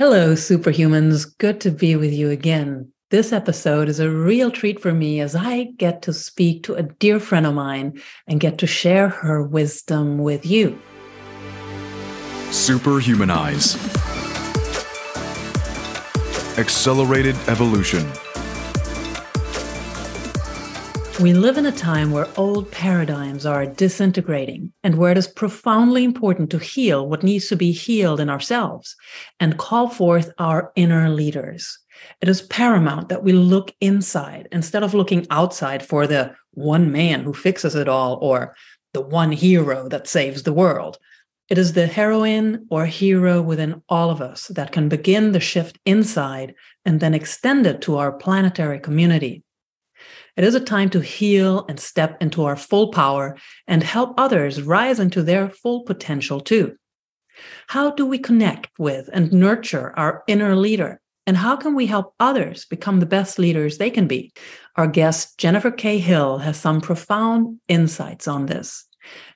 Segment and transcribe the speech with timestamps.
[0.00, 1.26] Hello, superhumans.
[1.38, 2.92] Good to be with you again.
[3.10, 6.84] This episode is a real treat for me as I get to speak to a
[6.84, 10.80] dear friend of mine and get to share her wisdom with you.
[12.50, 13.74] Superhumanize.
[16.56, 18.06] Accelerated evolution.
[21.20, 26.04] We live in a time where old paradigms are disintegrating and where it is profoundly
[26.04, 28.94] important to heal what needs to be healed in ourselves
[29.40, 31.76] and call forth our inner leaders.
[32.20, 37.24] It is paramount that we look inside instead of looking outside for the one man
[37.24, 38.54] who fixes it all or
[38.94, 40.98] the one hero that saves the world.
[41.48, 45.80] It is the heroine or hero within all of us that can begin the shift
[45.84, 46.54] inside
[46.84, 49.42] and then extend it to our planetary community.
[50.38, 54.62] It is a time to heal and step into our full power and help others
[54.62, 56.76] rise into their full potential too.
[57.66, 61.00] How do we connect with and nurture our inner leader?
[61.26, 64.32] And how can we help others become the best leaders they can be?
[64.76, 65.98] Our guest, Jennifer K.
[65.98, 68.86] Hill, has some profound insights on this.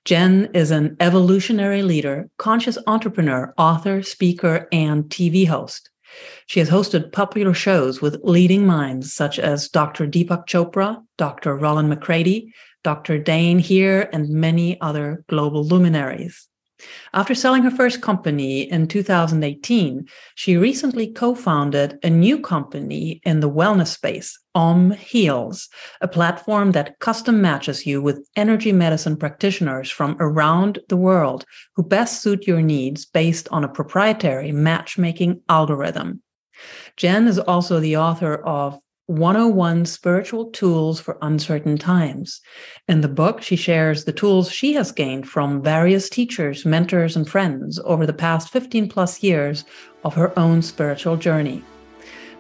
[0.05, 5.91] Jen is an evolutionary leader, conscious entrepreneur, author, speaker, and TV host.
[6.47, 10.07] She has hosted popular shows with leading minds such as Dr.
[10.07, 11.57] Deepak Chopra, Dr.
[11.57, 12.49] Rollin McCraty,
[12.85, 13.19] Dr.
[13.19, 16.49] Dain Heer, and many other global luminaries.
[17.15, 23.41] After selling her first company in 2018, she recently co founded a new company in
[23.41, 25.69] the wellness space, Om Heals,
[26.01, 31.45] a platform that custom matches you with energy medicine practitioners from around the world
[31.77, 36.23] who best suit your needs based on a proprietary matchmaking algorithm.
[36.97, 38.79] Jen is also the author of
[39.13, 42.41] 101 Spiritual Tools for Uncertain Times.
[42.89, 47.29] In the book, she shares the tools she has gained from various teachers, mentors, and
[47.29, 49.67] friends over the past 15 plus years
[50.03, 51.63] of her own spiritual journey.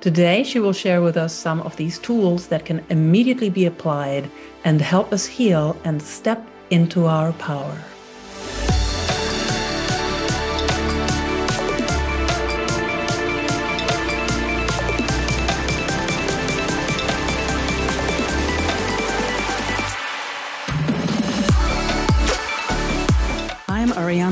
[0.00, 4.30] Today, she will share with us some of these tools that can immediately be applied
[4.64, 7.78] and help us heal and step into our power.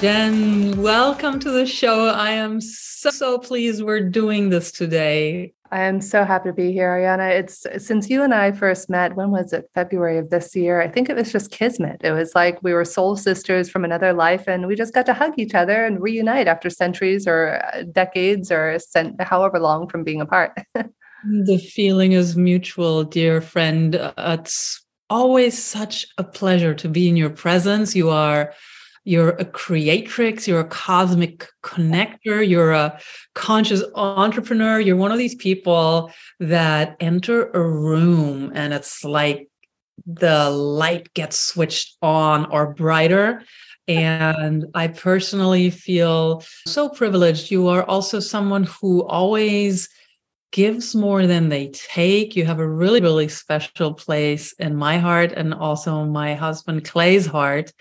[0.00, 2.08] Jen, welcome to the show.
[2.08, 5.54] I am so, so pleased we're doing this today.
[5.72, 7.30] I am so happy to be here, Ariana.
[7.30, 9.70] It's since you and I first met, when was it?
[9.74, 10.82] February of this year.
[10.82, 12.02] I think it was just kismet.
[12.04, 15.14] It was like we were soul sisters from another life, and we just got to
[15.14, 20.04] hug each other and reunite after centuries or uh, decades or cent- however long from
[20.04, 20.52] being apart.
[20.74, 23.96] the feeling is mutual, dear friend.
[23.96, 27.96] Uh, it's always such a pleasure to be in your presence.
[27.96, 28.52] You are
[29.06, 33.00] you're a creatrix, you're a cosmic connector, you're a
[33.36, 34.80] conscious entrepreneur.
[34.80, 39.48] You're one of these people that enter a room and it's like
[40.04, 43.44] the light gets switched on or brighter.
[43.86, 47.52] And I personally feel so privileged.
[47.52, 49.88] You are also someone who always
[50.50, 52.34] gives more than they take.
[52.34, 57.26] You have a really, really special place in my heart and also my husband Clay's
[57.26, 57.72] heart.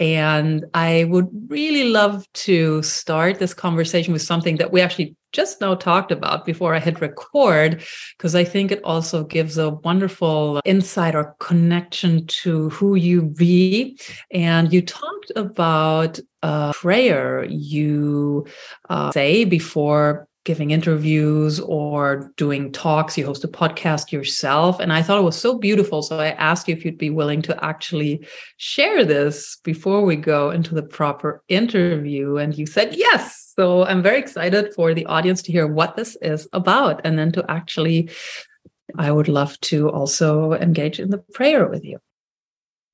[0.00, 5.60] And I would really love to start this conversation with something that we actually just
[5.60, 7.82] now talked about before I hit record,
[8.16, 13.98] because I think it also gives a wonderful insight or connection to who you be.
[14.30, 18.46] And you talked about a prayer you
[18.88, 23.18] uh, say before giving interviews or doing talks.
[23.18, 24.80] You host a podcast yourself.
[24.80, 26.00] And I thought it was so beautiful.
[26.00, 30.48] So I asked you if you'd be willing to actually share this before we go
[30.50, 32.38] into the proper interview.
[32.38, 33.52] And you said yes.
[33.56, 37.30] So I'm very excited for the audience to hear what this is about and then
[37.32, 38.10] to actually.
[38.96, 41.98] I would love to also engage in the prayer with you.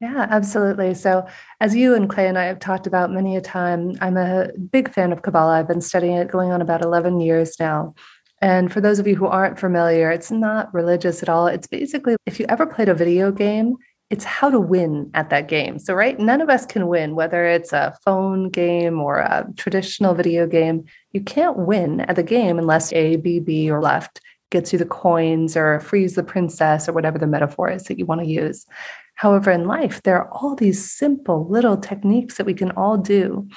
[0.00, 0.94] Yeah, absolutely.
[0.94, 1.26] So,
[1.61, 4.93] as you and Clay and I have talked about many a time, I'm a big
[4.93, 5.58] fan of Kabbalah.
[5.58, 7.94] I've been studying it going on about 11 years now.
[8.43, 11.46] And for those of you who aren't familiar, it's not religious at all.
[11.46, 13.76] It's basically if you ever played a video game,
[14.11, 15.79] it's how to win at that game.
[15.79, 20.14] So, right, none of us can win, whether it's a phone game or a traditional
[20.14, 20.85] video game.
[21.12, 24.20] You can't win at the game unless A, B, B, or left
[24.50, 28.06] gets you the coins or frees the princess or whatever the metaphor is that you
[28.06, 28.67] want to use.
[29.14, 33.49] However, in life, there are all these simple little techniques that we can all do.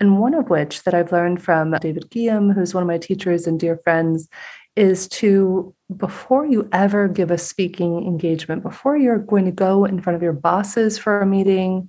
[0.00, 3.46] And one of which that I've learned from David Ghiyam, who's one of my teachers
[3.46, 4.28] and dear friends,
[4.76, 10.00] is to, before you ever give a speaking engagement, before you're going to go in
[10.00, 11.88] front of your bosses for a meeting,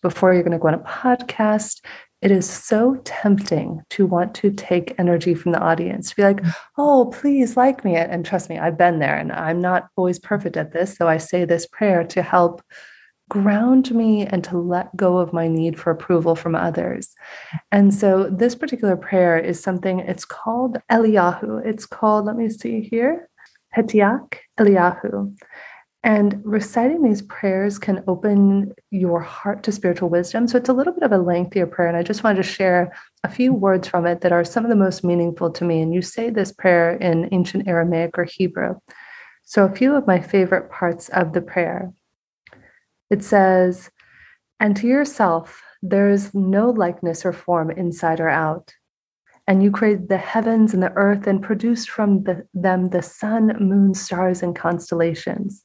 [0.00, 1.84] before you're going to go on a podcast,
[2.22, 6.40] it is so tempting to want to take energy from the audience to be like,
[6.78, 7.96] oh, please like me.
[7.96, 10.96] And trust me, I've been there and I'm not always perfect at this.
[10.96, 12.62] So I say this prayer to help
[13.28, 17.12] ground me and to let go of my need for approval from others.
[17.72, 21.66] And so this particular prayer is something, it's called Eliyahu.
[21.66, 23.28] It's called, let me see here,
[23.74, 25.36] Petiach Eliyahu.
[26.04, 30.48] And reciting these prayers can open your heart to spiritual wisdom.
[30.48, 31.86] So it's a little bit of a lengthier prayer.
[31.86, 34.68] And I just wanted to share a few words from it that are some of
[34.68, 35.80] the most meaningful to me.
[35.80, 38.74] And you say this prayer in ancient Aramaic or Hebrew.
[39.44, 41.92] So a few of my favorite parts of the prayer.
[43.08, 43.88] It says,
[44.58, 48.74] And to yourself, there is no likeness or form inside or out.
[49.46, 53.56] And you created the heavens and the earth and produced from the, them the sun,
[53.60, 55.64] moon, stars, and constellations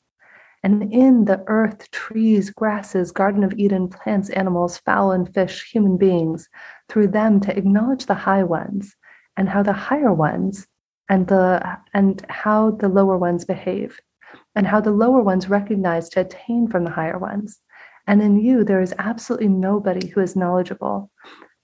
[0.68, 5.96] and in the earth, trees, grasses, Garden of Eden, plants, animals, fowl, and fish, human
[5.96, 6.50] beings,
[6.90, 8.94] through them to acknowledge the high ones
[9.38, 10.68] and how the higher ones
[11.08, 13.98] and the and how the lower ones behave,
[14.58, 17.62] and how the lower ones recognize to attain from the higher ones.
[18.06, 21.10] And in you, there is absolutely nobody who is knowledgeable.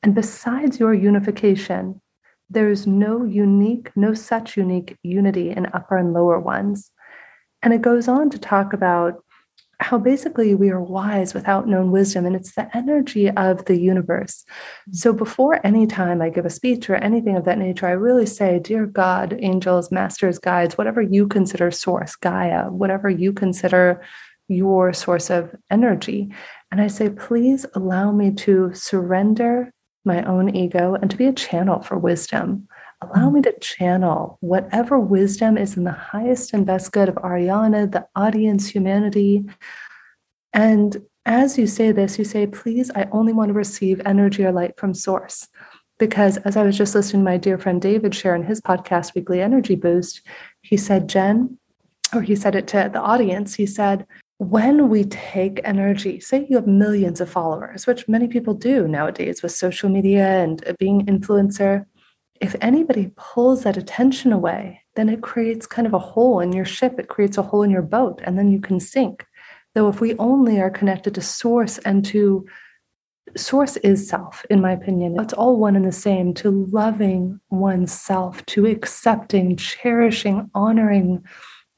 [0.01, 2.01] And besides your unification,
[2.49, 6.89] there is no unique, no such unique unity in upper and lower ones.
[7.63, 9.23] And it goes on to talk about
[9.79, 14.43] how basically we are wise without known wisdom, and it's the energy of the universe.
[14.43, 14.93] Mm-hmm.
[14.93, 18.25] So before any time I give a speech or anything of that nature, I really
[18.25, 24.01] say, Dear God, angels, masters, guides, whatever you consider source, Gaia, whatever you consider
[24.47, 26.31] your source of energy.
[26.71, 29.71] And I say, please allow me to surrender
[30.05, 32.67] my own ego and to be a channel for wisdom
[33.03, 37.91] allow me to channel whatever wisdom is in the highest and best good of Ariana,
[37.91, 39.45] the audience, humanity.
[40.53, 44.51] And as you say this, you say, please, I only want to receive energy or
[44.51, 45.47] light from source.
[45.99, 49.15] Because as I was just listening to my dear friend David share in his podcast,
[49.15, 50.21] Weekly Energy Boost,
[50.61, 51.57] he said, Jen,
[52.13, 54.05] or he said it to the audience, he said,
[54.37, 59.41] when we take energy, say you have millions of followers, which many people do nowadays
[59.41, 61.85] with social media and being influencer,
[62.43, 66.65] if anybody pulls that attention away, then it creates kind of a hole in your
[66.65, 66.99] ship.
[66.99, 69.25] It creates a hole in your boat, and then you can sink.
[69.73, 72.45] Though, if we only are connected to source and to
[73.37, 78.45] source is self, in my opinion, it's all one and the same to loving oneself,
[78.47, 81.23] to accepting, cherishing, honoring,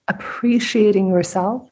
[0.08, 1.70] appreciating yourself.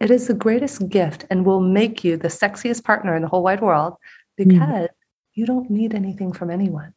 [0.00, 3.44] It is the greatest gift and will make you the sexiest partner in the whole
[3.44, 3.94] wide world
[4.38, 4.48] mm.
[4.48, 4.94] because mm.
[5.34, 6.92] you don't need anything from anyone.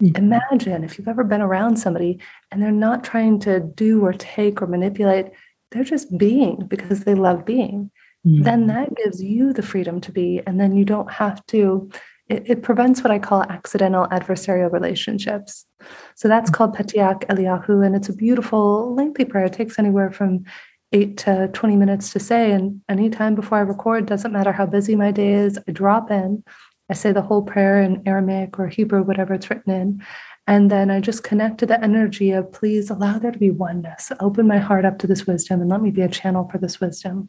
[0.00, 0.16] Mm-hmm.
[0.16, 2.20] Imagine if you've ever been around somebody
[2.50, 5.26] and they're not trying to do or take or manipulate,
[5.70, 7.90] they're just being because they love being.
[8.26, 8.42] Mm-hmm.
[8.42, 10.42] Then that gives you the freedom to be.
[10.46, 11.90] And then you don't have to,
[12.28, 15.64] it, it prevents what I call accidental adversarial relationships.
[16.14, 17.84] So that's called Petiach Eliyahu.
[17.84, 19.46] And it's a beautiful, lengthy prayer.
[19.46, 20.44] It takes anywhere from
[20.92, 22.52] eight to 20 minutes to say.
[22.52, 26.44] And anytime before I record, doesn't matter how busy my day is, I drop in
[26.88, 30.04] I say the whole prayer in Aramaic or Hebrew, whatever it's written in.
[30.46, 34.12] And then I just connect to the energy of please allow there to be oneness.
[34.20, 36.80] Open my heart up to this wisdom and let me be a channel for this
[36.80, 37.28] wisdom.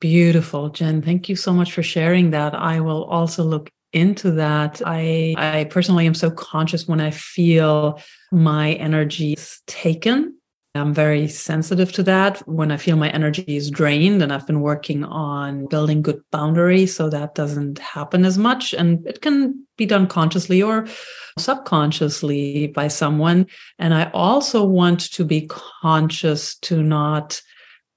[0.00, 1.02] Beautiful, Jen.
[1.02, 2.54] Thank you so much for sharing that.
[2.54, 4.82] I will also look into that.
[4.84, 8.00] I I personally am so conscious when I feel
[8.32, 10.36] my energy is taken
[10.76, 14.60] I'm very sensitive to that when I feel my energy is drained, and I've been
[14.60, 18.74] working on building good boundaries so that doesn't happen as much.
[18.74, 20.88] And it can be done consciously or
[21.38, 23.46] subconsciously by someone.
[23.78, 27.40] And I also want to be conscious to not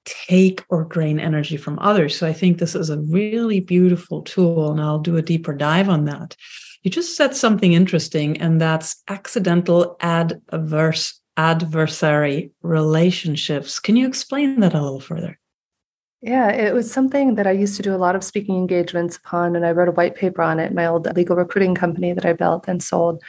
[0.06, 2.16] take or drain energy from others.
[2.16, 5.90] So I think this is a really beautiful tool, and I'll do a deeper dive
[5.90, 6.36] on that.
[6.84, 13.80] You just said something interesting, and that's accidental adverse adversary relationships.
[13.80, 15.40] Can you explain that a little further?
[16.22, 19.56] Yeah, it was something that I used to do a lot of speaking engagements upon,
[19.56, 22.34] and I wrote a white paper on it, my old legal recruiting company that I
[22.34, 23.22] built and sold.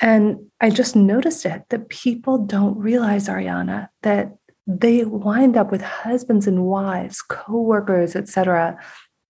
[0.00, 4.36] And I just noticed it that people don't realize, Ariana, that
[4.66, 8.78] they wind up with husbands and wives, co-workers, etc.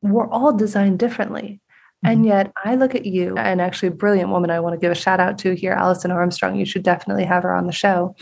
[0.03, 1.61] We're all designed differently.
[2.05, 2.29] And mm-hmm.
[2.29, 4.95] yet, I look at you, and actually, a brilliant woman I want to give a
[4.95, 6.57] shout out to here, Alison Armstrong.
[6.57, 8.15] You should definitely have her on the show.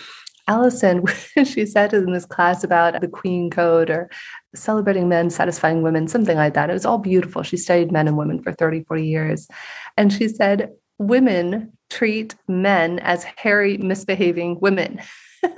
[0.49, 1.05] Alison,
[1.45, 4.09] she said in this class about the Queen Code or
[4.55, 6.71] celebrating men, satisfying women, something like that.
[6.71, 7.43] It was all beautiful.
[7.43, 9.49] She studied men and women for 30, 40 years.
[9.97, 15.01] And she said, women treat men as hairy, misbehaving women.
[15.43, 15.55] and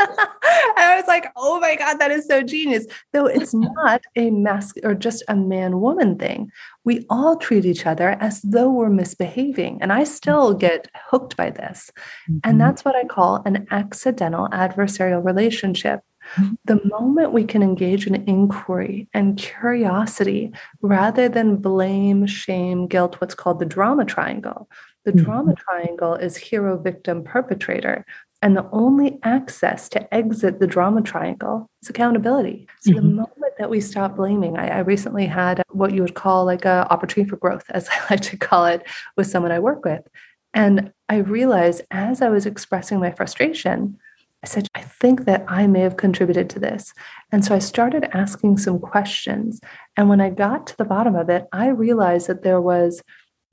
[0.77, 2.87] I was like, oh my God, that is so genius.
[3.13, 6.51] Though it's not a mask or just a man woman thing.
[6.85, 9.79] We all treat each other as though we're misbehaving.
[9.81, 10.59] And I still mm-hmm.
[10.59, 11.91] get hooked by this.
[12.31, 12.39] Mm-hmm.
[12.45, 16.01] And that's what I call an accidental adversarial relationship.
[16.37, 16.55] Mm-hmm.
[16.65, 23.35] The moment we can engage in inquiry and curiosity rather than blame, shame, guilt, what's
[23.35, 24.69] called the drama triangle.
[25.05, 25.25] The mm-hmm.
[25.25, 28.05] drama triangle is hero, victim, perpetrator.
[28.40, 32.68] And the only access to exit the drama triangle is accountability.
[32.80, 33.00] So mm-hmm.
[33.00, 36.64] the moment that we stop blaming, I, I, recently had what you would call like
[36.64, 40.07] a opportunity for growth, as I like to call it, with someone I work with.
[40.54, 43.99] And I realized as I was expressing my frustration,
[44.45, 46.95] I said, I think that I may have contributed to this.
[47.33, 49.61] And so I started asking some questions.
[49.97, 53.02] And when I got to the bottom of it, I realized that there was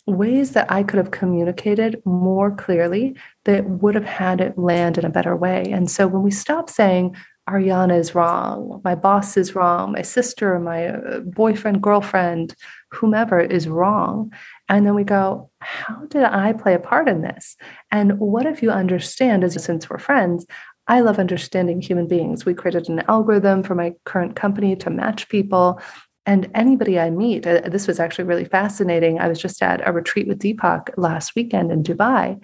[0.08, 5.06] ways that I could have communicated more clearly that would have had it land in
[5.06, 5.72] a better way.
[5.72, 7.16] And so when we stop saying,
[7.50, 12.56] Ariana is wrong, my boss is wrong, my sister, my uh, boyfriend, girlfriend,
[12.92, 14.34] whomever is wrong.
[14.68, 17.56] And then we go, how did I play a part in this?
[17.92, 20.48] And what if you understand, as since we're friends,
[20.88, 22.46] I love understanding human beings.
[22.46, 25.80] We created an algorithm for my current company to match people
[26.26, 29.20] and anybody I meet, uh, this was actually really fascinating.
[29.20, 32.40] I was just at a retreat with Deepak last weekend in Dubai.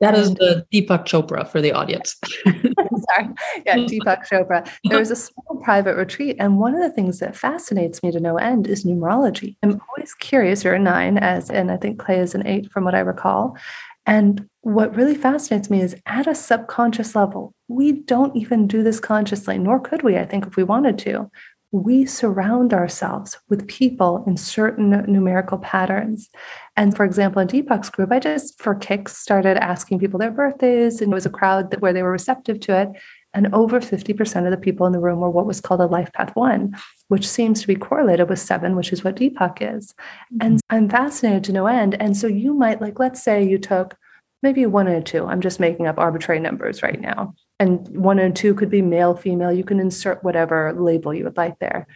[0.00, 2.16] That is the Deepak Chopra for the audience.
[2.44, 3.28] sorry.
[3.64, 4.68] Yeah, Deepak Chopra.
[4.84, 6.36] There was a small private retreat.
[6.40, 9.56] And one of the things that fascinates me to no end is numerology.
[9.62, 10.64] I'm always curious.
[10.64, 13.56] You're a nine, as and I think Clay is an eight from what I recall.
[14.04, 18.98] And what really fascinates me is at a subconscious level, we don't even do this
[18.98, 21.30] consciously, nor could we, I think, if we wanted to
[21.72, 26.28] we surround ourselves with people in certain numerical patterns.
[26.76, 31.00] And for example, in Deepak's group, I just for kicks started asking people their birthdays,
[31.00, 32.88] and it was a crowd that, where they were receptive to it.
[33.34, 36.12] And over 50% of the people in the room were what was called a life
[36.12, 36.76] path one,
[37.08, 39.94] which seems to be correlated with seven, which is what Deepak is.
[40.34, 40.36] Mm-hmm.
[40.42, 41.96] And I'm fascinated to no end.
[41.98, 43.96] And so you might, like, let's say you took
[44.42, 45.24] maybe one and a two.
[45.24, 49.14] I'm just making up arbitrary numbers right now and one and two could be male,
[49.14, 49.52] female.
[49.52, 51.86] You can insert whatever label you would like there.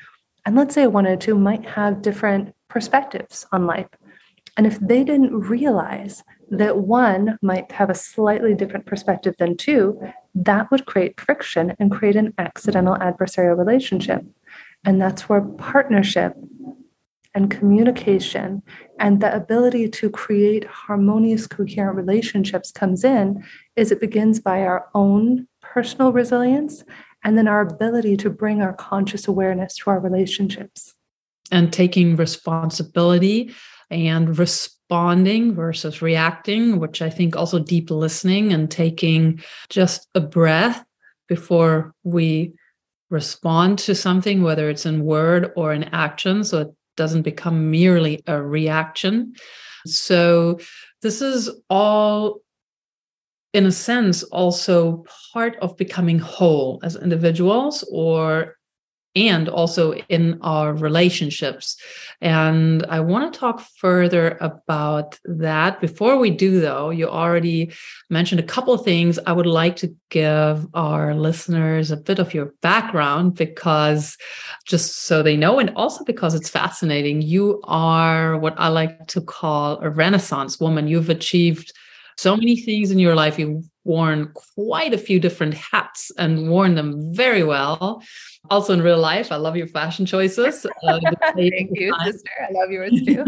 [0.45, 3.89] And let's say one and two might have different perspectives on life.
[4.57, 10.01] And if they didn't realize that one might have a slightly different perspective than two,
[10.37, 14.25] that would create friction and create an accidental adversarial relationship.
[14.85, 16.37] And that's where partnership
[17.35, 18.63] and communication
[18.99, 23.45] and the ability to create harmonious coherent relationships comes in
[23.77, 25.47] is it begins by our own
[25.77, 26.85] personal resilience
[27.23, 30.95] and then our ability to bring our conscious awareness to our relationships.
[31.53, 33.55] And taking responsibility
[33.91, 40.83] and responding versus reacting, which I think also deep listening and taking just a breath
[41.29, 42.55] before we
[43.11, 48.23] respond to something, whether it's in word or in action, so it doesn't become merely
[48.27, 49.35] a reaction.
[49.85, 50.59] So,
[51.03, 52.41] this is all
[53.53, 58.57] in a sense also part of becoming whole as individuals or
[59.17, 61.79] and also in our relationships.
[62.21, 65.81] And I want to talk further about that.
[65.81, 67.73] Before we do, though, you already
[68.11, 69.19] mentioned a couple of things.
[69.27, 74.19] I would like to give our listeners a bit of your background because
[74.67, 79.23] just so they know, and also because it's fascinating, you are what I like to
[79.23, 80.89] call a Renaissance woman.
[80.89, 81.73] You've achieved
[82.17, 83.39] so many things in your life.
[83.39, 88.03] You've worn quite a few different hats and worn them very well.
[88.51, 90.67] Also in real life, I love your fashion choices.
[90.83, 90.99] Uh,
[91.37, 92.13] Thank you, time.
[92.13, 92.31] sister.
[92.49, 93.25] I love yours too.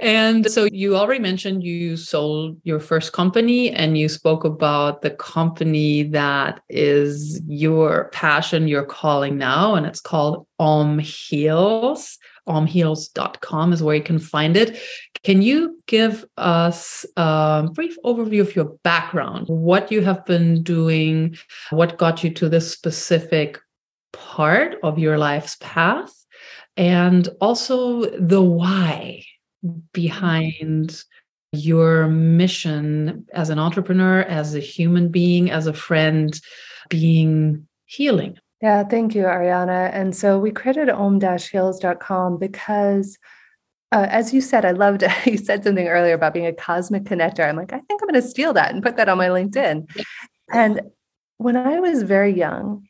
[0.00, 5.10] and so you already mentioned you sold your first company and you spoke about the
[5.10, 13.82] company that is your passion, your calling now, and it's called Om Heals omheals.com is
[13.82, 14.80] where you can find it.
[15.22, 21.36] Can you give us a brief overview of your background, what you have been doing,
[21.70, 23.58] what got you to this specific
[24.12, 26.12] part of your life's path,
[26.76, 29.22] and also the why
[29.92, 31.02] behind
[31.52, 36.40] your mission as an entrepreneur, as a human being, as a friend,
[36.88, 38.38] being healing.
[38.60, 39.90] Yeah, thank you, Ariana.
[39.92, 43.18] And so we created om-heals.com because
[43.90, 47.48] uh, as you said, I loved you said something earlier about being a cosmic connector.
[47.48, 49.88] I'm like, I think I'm going to steal that and put that on my LinkedIn.
[50.52, 50.80] And
[51.38, 52.86] when I was very young,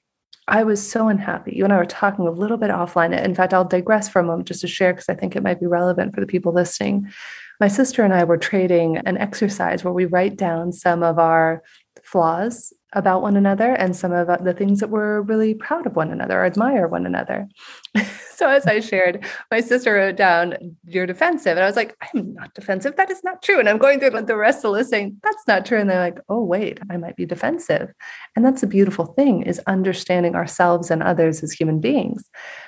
[0.49, 1.53] I was so unhappy.
[1.55, 3.17] You and I were talking a little bit offline.
[3.23, 5.61] In fact, I'll digress for a moment just to share because I think it might
[5.61, 7.13] be relevant for the people listening.
[7.61, 11.63] My sister and I were trading an exercise where we write down some of our
[12.03, 15.95] flaws about one another and some of uh, the things that we're really proud of
[15.95, 17.47] one another or admire one another.
[18.35, 21.57] so as I shared, my sister wrote down, You're defensive.
[21.59, 22.97] And I was like, I'm not defensive.
[22.97, 23.59] That is not true.
[23.59, 25.79] And I'm going through the rest of the list saying, That's not true.
[25.79, 27.93] And they're like, Oh, wait, I might be defensive.
[28.35, 32.25] And that's a beautiful thing is understanding ourselves and others as human beings.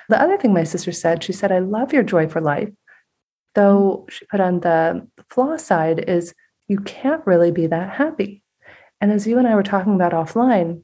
[0.09, 2.69] The other thing my sister said, she said, I love your joy for life.
[3.55, 6.33] Though she put on the flaw side is
[6.67, 8.40] you can't really be that happy
[9.01, 10.83] and as you and I were talking about offline,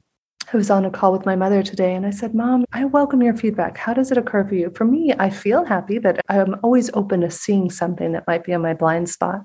[0.52, 3.22] I was on a call with my mother today and I said, Mom, I welcome
[3.22, 3.76] your feedback.
[3.76, 4.72] How does it occur for you?
[4.74, 8.54] For me, I feel happy, but I'm always open to seeing something that might be
[8.54, 9.42] on my blind spot.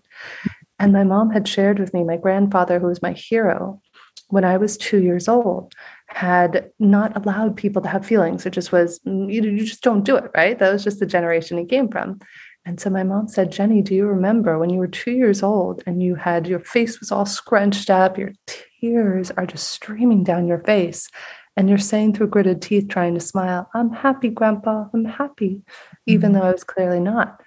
[0.80, 3.82] And my mom had shared with me, my grandfather, who was my hero,
[4.30, 5.74] when I was two years old,
[6.08, 8.46] had not allowed people to have feelings.
[8.46, 10.58] It just was, mm, you, you just don't do it, right?
[10.58, 12.20] That was just the generation he came from.
[12.65, 15.84] And so my mom said, Jenny, do you remember when you were two years old
[15.86, 20.48] and you had your face was all scrunched up, your tears are just streaming down
[20.48, 21.10] your face,
[21.58, 25.62] and you're saying through gritted teeth, trying to smile, I'm happy, Grandpa, I'm happy,
[26.08, 26.39] even mm-hmm.
[26.39, 27.41] though I was clearly not.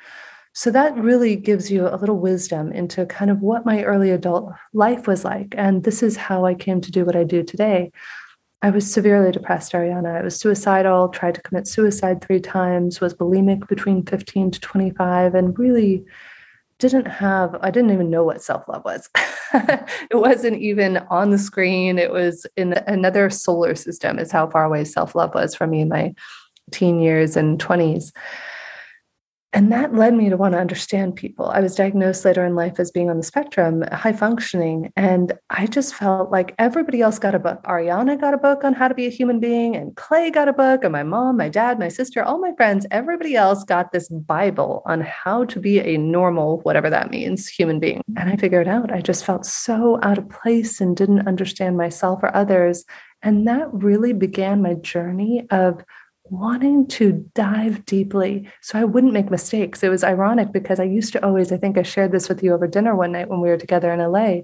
[0.53, 4.53] So that really gives you a little wisdom into kind of what my early adult
[4.73, 5.55] life was like.
[5.57, 7.93] And this is how I came to do what I do today.
[8.63, 10.19] I was severely depressed, Ariana.
[10.19, 15.35] I was suicidal, tried to commit suicide three times, was bulimic between 15 to 25,
[15.35, 16.05] and really
[16.79, 19.09] didn't have, I didn't even know what self love was.
[19.55, 21.99] it wasn't even on the screen.
[21.99, 25.81] It was in another solar system, is how far away self love was from me
[25.81, 26.15] in my
[26.71, 28.13] teen years and 20s.
[29.57, 31.47] And that led me to want to understand people.
[31.47, 34.93] I was diagnosed later in life as being on the spectrum, high functioning.
[34.97, 37.63] And I just felt like everybody else got a book.
[37.63, 40.53] Ariana got a book on how to be a human being, and Clay got a
[40.53, 44.11] book, and my mom, my dad, my sister, all my friends, everybody else got this
[44.11, 48.03] Bible on how to be a normal, whatever that means, human being.
[48.15, 52.23] And I figured out I just felt so out of place and didn't understand myself
[52.23, 52.85] or others.
[53.23, 55.83] And that really began my journey of
[56.31, 59.83] wanting to dive deeply so I wouldn't make mistakes.
[59.83, 62.55] It was ironic because I used to always, I think I shared this with you
[62.55, 64.43] over dinner one night when we were together in LA.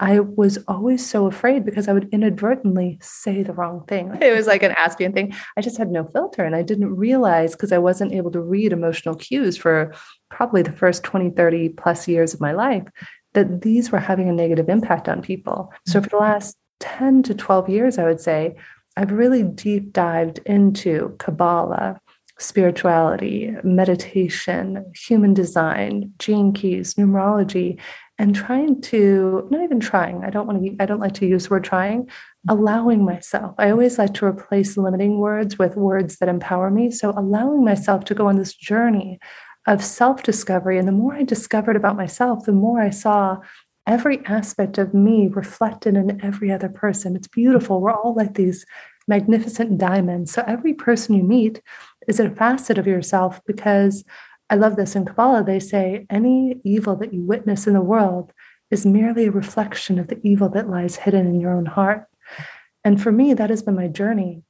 [0.00, 4.16] I was always so afraid because I would inadvertently say the wrong thing.
[4.20, 5.34] It was like an Aspian thing.
[5.56, 8.72] I just had no filter and I didn't realize because I wasn't able to read
[8.72, 9.94] emotional cues for
[10.30, 12.84] probably the first 20, 30 plus years of my life
[13.34, 15.72] that these were having a negative impact on people.
[15.86, 16.04] So mm.
[16.04, 18.56] for the last 10 to 12 years, I would say,
[18.96, 22.00] I've really deep dived into Kabbalah,
[22.38, 27.78] spirituality, meditation, human design, gene keys, numerology,
[28.18, 31.44] and trying to not even trying, I don't want to, I don't like to use
[31.44, 32.08] the word trying,
[32.48, 33.54] allowing myself.
[33.58, 36.90] I always like to replace limiting words with words that empower me.
[36.92, 39.18] So allowing myself to go on this journey
[39.66, 40.78] of self discovery.
[40.78, 43.38] And the more I discovered about myself, the more I saw
[43.86, 47.16] every aspect of me reflected in every other person.
[47.16, 47.80] It's beautiful.
[47.80, 48.64] We're all like these
[49.06, 50.32] magnificent diamonds.
[50.32, 51.60] So every person you meet
[52.08, 54.04] is a facet of yourself because
[54.50, 55.44] I love this in Kabbalah.
[55.44, 58.32] They say any evil that you witness in the world
[58.70, 62.06] is merely a reflection of the evil that lies hidden in your own heart.
[62.84, 64.42] And for me, that has been my journey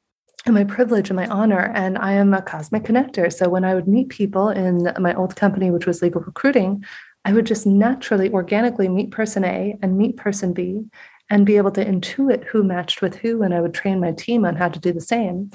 [0.46, 1.72] and my privilege and my honor.
[1.74, 3.32] And I am a cosmic connector.
[3.32, 6.84] So when I would meet people in my old company, which was legal recruiting,
[7.24, 10.84] I would just naturally, organically meet person A and meet person B
[11.30, 13.42] and be able to intuit who matched with who.
[13.42, 15.50] And I would train my team on how to do the same.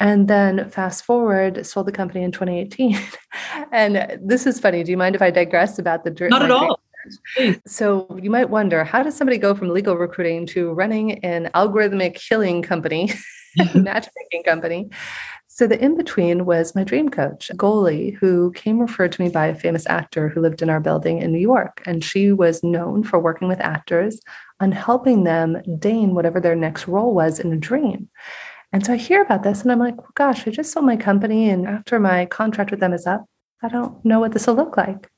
[0.00, 2.98] And then fast forward, sold the company in 2018.
[3.72, 4.84] and this is funny.
[4.84, 6.80] Do you mind if I digress about the Not at all.
[7.66, 12.18] So you might wonder how does somebody go from legal recruiting to running an algorithmic
[12.18, 13.12] healing company,
[13.74, 14.90] matchmaking company?
[15.58, 19.46] So the in between was my dream coach, Goalie, who came referred to me by
[19.46, 21.82] a famous actor who lived in our building in New York.
[21.84, 24.20] And she was known for working with actors
[24.60, 28.08] on helping them deign whatever their next role was in a dream.
[28.72, 30.96] And so I hear about this and I'm like, well, gosh, I just sold my
[30.96, 31.50] company.
[31.50, 33.24] And after my contract with them is up,
[33.60, 35.10] I don't know what this will look like.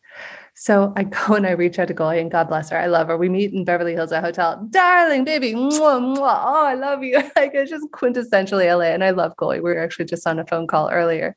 [0.61, 2.79] So I go and I reach out to Goalie and God bless her.
[2.79, 3.17] I love her.
[3.17, 4.69] We meet in Beverly Hills at a hotel.
[4.69, 5.55] Darling, baby.
[5.55, 6.43] Mwah, mwah.
[6.45, 7.17] Oh, I love you.
[7.37, 8.93] like it's just quintessentially LA.
[8.93, 9.63] And I love Goalie.
[9.63, 11.35] We were actually just on a phone call earlier.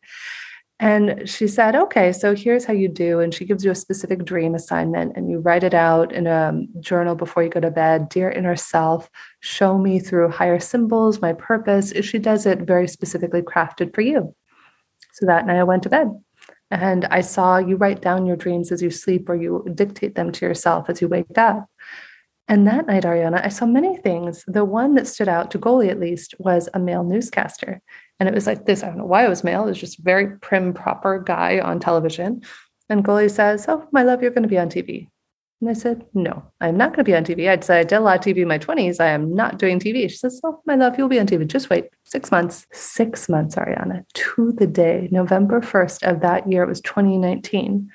[0.82, 3.22] And she said, okay, so here's how you do.
[3.22, 6.50] And she gives you a specific dream assignment and you write it out in a
[6.50, 8.10] um, journal before you go to bed.
[8.10, 9.10] Dear inner self,
[9.40, 11.94] show me through higher symbols my purpose.
[12.02, 14.36] She does it very specifically crafted for you.
[15.14, 16.10] So that night I went to bed
[16.74, 20.32] and I saw you write down your dreams as you sleep or you dictate them
[20.32, 21.70] to yourself as you wake up.
[22.48, 24.44] And that night, Ariana, I saw many things.
[24.48, 27.82] The one that stood out to Goalie, at least, was a male newscaster.
[28.20, 29.64] And it was like this I don't know why it was male.
[29.64, 32.42] It was just a very prim, proper guy on television.
[32.90, 35.08] And Goalie says, Oh, my love, you're going to be on TV.
[35.64, 37.50] And I said, No, I'm not going to be on TV.
[37.50, 39.00] I'd said I did a lot of TV in my 20s.
[39.00, 40.10] I am not doing TV.
[40.10, 41.48] She says, Oh, my love, you'll be on TV.
[41.48, 42.68] Just wait six months.
[42.74, 47.90] Six months, Ariana, to the day, November 1st of that year, it was 2019.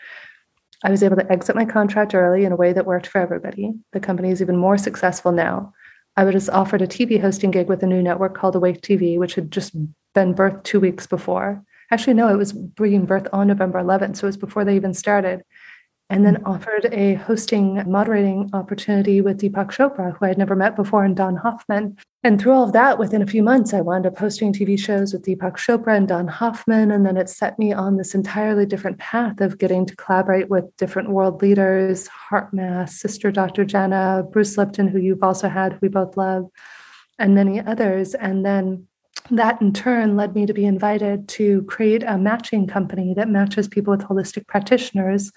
[0.82, 3.74] I was able to exit my contract early in a way that worked for everybody.
[3.92, 5.74] The company is even more successful now.
[6.16, 9.34] I was offered a TV hosting gig with a new network called Awake TV, which
[9.34, 9.76] had just
[10.14, 11.62] been birthed two weeks before.
[11.90, 14.16] Actually, no, it was bringing birth on November 11th.
[14.16, 15.42] So it was before they even started
[16.10, 20.74] and then offered a hosting moderating opportunity with Deepak Chopra, who I had never met
[20.74, 21.98] before, and Don Hoffman.
[22.24, 25.12] And through all of that, within a few months, I wound up hosting TV shows
[25.12, 26.90] with Deepak Chopra and Don Hoffman.
[26.90, 30.64] And then it set me on this entirely different path of getting to collaborate with
[30.78, 33.66] different world leaders, HeartMath, Sister Dr.
[33.66, 36.48] Jenna, Bruce Lipton, who you've also had, who we both love,
[37.18, 38.14] and many others.
[38.14, 38.86] And then
[39.30, 43.68] that in turn led me to be invited to create a matching company that matches
[43.68, 45.30] people with holistic practitioners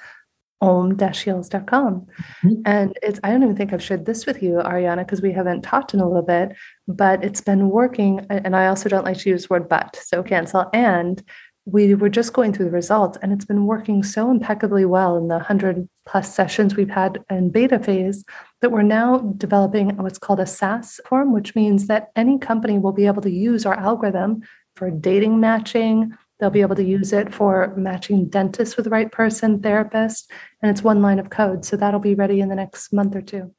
[0.62, 2.08] om-heals.com.
[2.44, 2.62] Mm-hmm.
[2.66, 5.64] And it's, I don't even think I've shared this with you, Ariana, because we haven't
[5.64, 6.56] talked in a little bit,
[6.88, 8.26] but it's been working.
[8.30, 10.70] And I also don't like to use the word but, so cancel.
[10.74, 11.22] And
[11.66, 15.28] we were just going through the results and it's been working so impeccably well in
[15.28, 18.26] the 100 plus sessions we've had in beta phase
[18.62, 22.94] that we're now developing what's called a SaaS form, which means that any company will
[22.94, 24.42] be able to use our algorithm
[24.76, 29.12] for dating matching, They'll be able to use it for matching dentists with the right
[29.12, 30.32] person, therapist,
[30.64, 31.64] and it's one line of code.
[31.64, 33.54] So that'll be ready in the next month or two.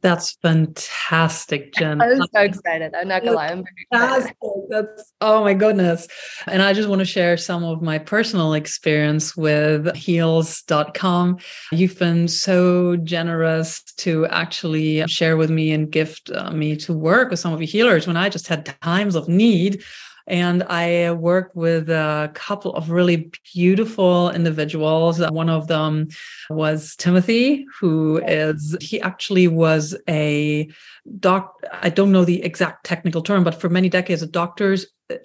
[0.00, 2.00] That's fantastic, Jen.
[2.00, 2.94] I'm so excited.
[2.94, 3.48] I'm not gonna lie.
[3.48, 4.36] I'm fantastic.
[4.68, 6.06] That's oh my goodness.
[6.46, 11.38] And I just want to share some of my personal experience with heals.com.
[11.72, 17.30] You've been so generous to actually share with me and gift uh, me to work
[17.30, 19.82] with some of your healers when I just had times of need
[20.28, 25.20] and I worked with a couple of really beautiful individuals.
[25.30, 26.08] One of them
[26.50, 30.70] was Timothy, who is, he actually was a
[31.18, 35.16] doc, I don't know the exact technical term, but for many decades, a doctor's uh,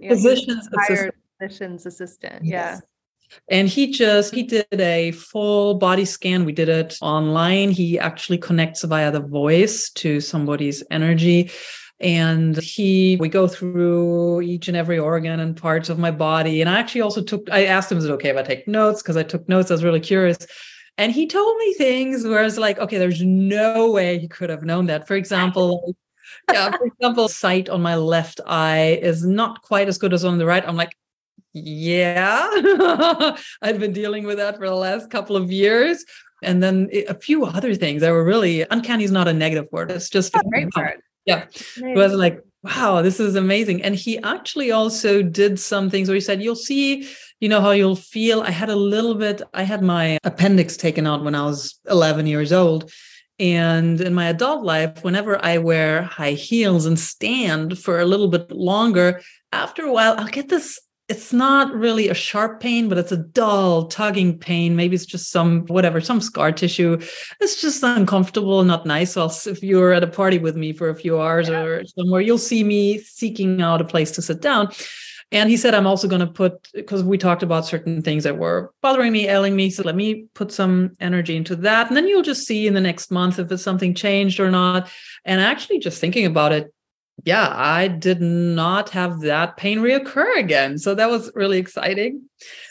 [0.00, 1.14] yeah, physician's assistant.
[1.40, 2.44] Physician's assistant.
[2.44, 2.74] Yeah.
[2.74, 2.82] Yes.
[3.48, 6.44] And he just he did a full body scan.
[6.44, 7.70] We did it online.
[7.70, 11.50] He actually connects via the voice to somebody's energy
[12.02, 16.60] and he we go through each and every organ and parts of my body.
[16.60, 19.02] And i actually also took i asked him is it okay if i take notes?
[19.02, 19.70] Because i took notes.
[19.70, 20.38] I was really curious.
[20.98, 24.50] And he told me things where i was like okay there's no way he could
[24.50, 25.06] have known that.
[25.06, 25.96] For example
[26.52, 30.38] yeah for example sight on my left eye is not quite as good as on
[30.38, 30.66] the right.
[30.66, 30.96] I'm like
[31.54, 32.48] yeah
[33.62, 36.04] i've been dealing with that for the last couple of years.
[36.44, 39.92] And then a few other things that were really uncanny is not a negative word.
[39.92, 41.46] It's just a great word yeah.
[41.76, 43.82] It was like, wow, this is amazing.
[43.82, 47.08] And he actually also did some things where he said, you'll see,
[47.40, 48.42] you know, how you'll feel.
[48.42, 52.26] I had a little bit, I had my appendix taken out when I was 11
[52.26, 52.90] years old.
[53.38, 58.28] And in my adult life, whenever I wear high heels and stand for a little
[58.28, 62.96] bit longer, after a while, I'll get this it's not really a sharp pain, but
[62.96, 64.76] it's a dull, tugging pain.
[64.76, 66.98] Maybe it's just some, whatever, some scar tissue.
[67.40, 69.12] It's just uncomfortable, not nice.
[69.12, 71.60] So if you're at a party with me for a few hours yeah.
[71.60, 74.72] or somewhere, you'll see me seeking out a place to sit down.
[75.32, 78.36] And he said, I'm also going to put, because we talked about certain things that
[78.36, 79.70] were bothering me, ailing me.
[79.70, 81.88] So let me put some energy into that.
[81.88, 84.90] And then you'll just see in the next month if it's something changed or not.
[85.24, 86.72] And actually, just thinking about it,
[87.24, 90.78] yeah, I did not have that pain reoccur again.
[90.78, 92.22] So that was really exciting.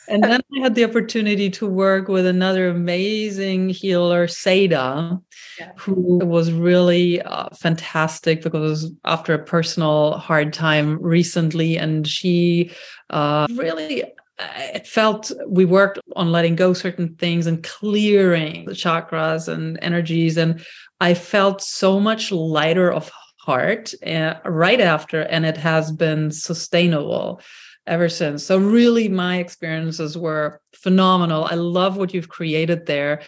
[0.09, 5.21] And then I had the opportunity to work with another amazing healer, Seda,
[5.57, 5.71] yeah.
[5.77, 12.71] who was really uh, fantastic because after a personal hard time recently, and she
[13.09, 18.73] uh, really uh, it felt we worked on letting go certain things and clearing the
[18.73, 20.65] chakras and energies and
[20.99, 23.11] i felt so much lighter of
[23.41, 27.41] heart uh, right after and it has been sustainable
[27.87, 28.45] ever since.
[28.45, 31.45] So, really, my experiences were phenomenal.
[31.45, 33.21] I love what you've created there.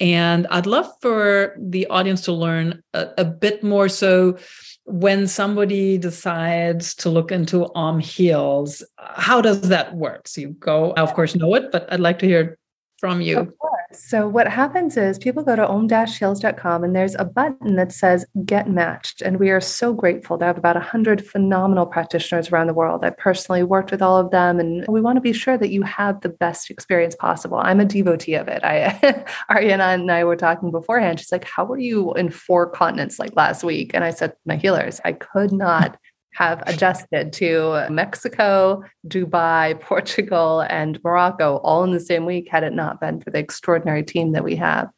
[0.00, 3.88] And I'd love for the audience to learn a, a bit more.
[3.88, 4.38] So,
[4.84, 10.26] when somebody decides to look into Om Heals, how does that work?
[10.26, 12.58] So, you go, I of course, know it, but I'd like to hear
[12.98, 13.54] from you.
[13.92, 18.70] So what happens is people go to om-heals.com and there's a button that says get
[18.70, 19.20] matched.
[19.20, 23.04] And we are so grateful to have about 100 phenomenal practitioners around the world.
[23.04, 25.82] I personally worked with all of them and we want to be sure that you
[25.82, 27.58] have the best experience possible.
[27.58, 28.62] I'm a devotee of it.
[28.62, 31.18] I Ariana and I were talking beforehand.
[31.18, 33.90] She's like, how were you in four continents like last week?
[33.92, 35.98] And I said, my healers, I could not
[36.32, 42.72] have adjusted to Mexico, Dubai, Portugal, and Morocco all in the same week had it
[42.72, 44.88] not been for the extraordinary team that we have.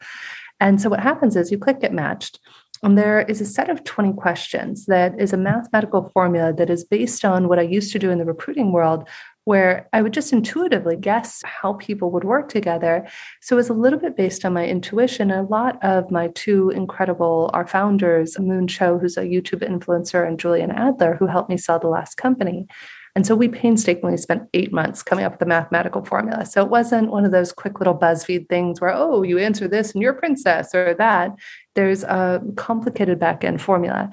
[0.60, 2.38] And so what happens is you click get matched.
[2.84, 6.84] And there is a set of 20 questions that is a mathematical formula that is
[6.84, 9.08] based on what I used to do in the recruiting world,
[9.44, 13.08] where I would just intuitively guess how people would work together.
[13.40, 15.30] So it was a little bit based on my intuition.
[15.30, 20.38] A lot of my two incredible, our founders, Moon Cho, who's a YouTube influencer, and
[20.38, 22.66] Julian Adler, who helped me sell the last company.
[23.14, 26.46] And so we painstakingly spent eight months coming up with the mathematical formula.
[26.46, 29.92] So it wasn't one of those quick little BuzzFeed things where, oh, you answer this
[29.92, 31.32] and you're princess or that.
[31.74, 34.10] There's a complicated back end formula.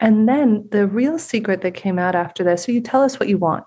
[0.00, 3.28] And then the real secret that came out after this so you tell us what
[3.28, 3.64] you want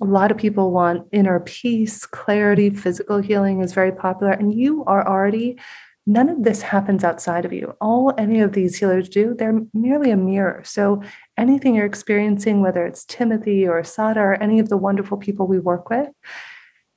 [0.00, 4.32] a lot of people want inner peace, clarity, physical healing is very popular.
[4.32, 5.58] And you are already,
[6.06, 7.74] none of this happens outside of you.
[7.80, 10.62] All any of these healers do, they're merely a mirror.
[10.64, 11.02] So
[11.36, 15.60] anything you're experiencing, whether it's Timothy or Sada or any of the wonderful people we
[15.60, 16.08] work with,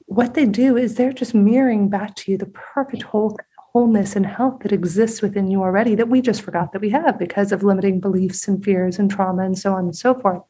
[0.08, 3.38] what they do is they're just mirroring back to you the perfect whole
[3.74, 7.20] wholeness and health that exists within you already that we just forgot that we have
[7.20, 10.42] because of limiting beliefs and fears and trauma and so on and so forth.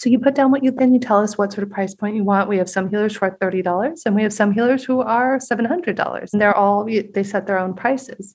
[0.00, 2.16] So you put down what you then you tell us what sort of price point
[2.16, 2.48] you want.
[2.48, 5.38] We have some healers who are thirty dollars, and we have some healers who are
[5.38, 6.32] seven hundred dollars.
[6.32, 8.34] And they're all they set their own prices.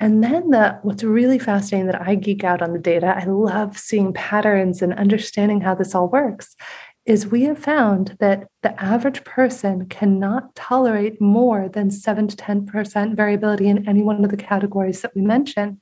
[0.00, 3.14] And then the what's really fascinating that I geek out on the data.
[3.16, 6.56] I love seeing patterns and understanding how this all works
[7.08, 13.16] is we have found that the average person cannot tolerate more than 7 to 10%
[13.16, 15.78] variability in any one of the categories that we mentioned.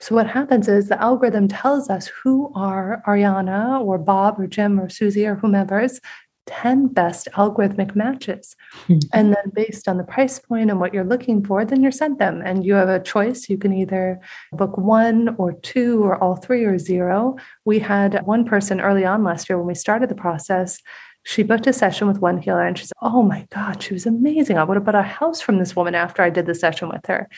[0.00, 4.80] So, what happens is the algorithm tells us who are Ariana or Bob or Jim
[4.80, 6.00] or Susie or whomever's
[6.46, 8.56] 10 best algorithmic matches.
[8.88, 8.98] Mm-hmm.
[9.12, 12.18] And then based on the price point and what you're looking for, then you're sent
[12.18, 12.42] them.
[12.44, 13.48] And you have a choice.
[13.48, 14.20] You can either
[14.52, 17.36] book one or two or all three or zero.
[17.64, 20.80] We had one person early on last year when we started the process.
[21.24, 24.06] She booked a session with one healer and she said, Oh my God, she was
[24.06, 24.56] amazing.
[24.56, 27.04] I would have bought a house from this woman after I did the session with
[27.06, 27.28] her.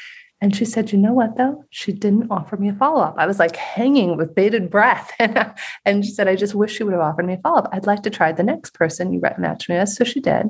[0.43, 1.65] And she said, You know what, though?
[1.71, 3.15] She didn't offer me a follow up.
[3.17, 5.13] I was like hanging with bated breath.
[5.85, 7.69] and she said, I just wish she would have offered me a follow up.
[7.73, 9.89] I'd like to try the next person you matched me with.
[9.91, 10.49] So she did.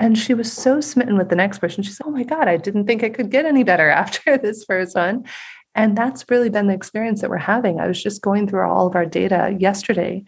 [0.00, 1.84] And she was so smitten with the next person.
[1.84, 4.64] She said, Oh my God, I didn't think I could get any better after this
[4.64, 5.24] first one.
[5.76, 7.78] And that's really been the experience that we're having.
[7.78, 10.24] I was just going through all of our data yesterday.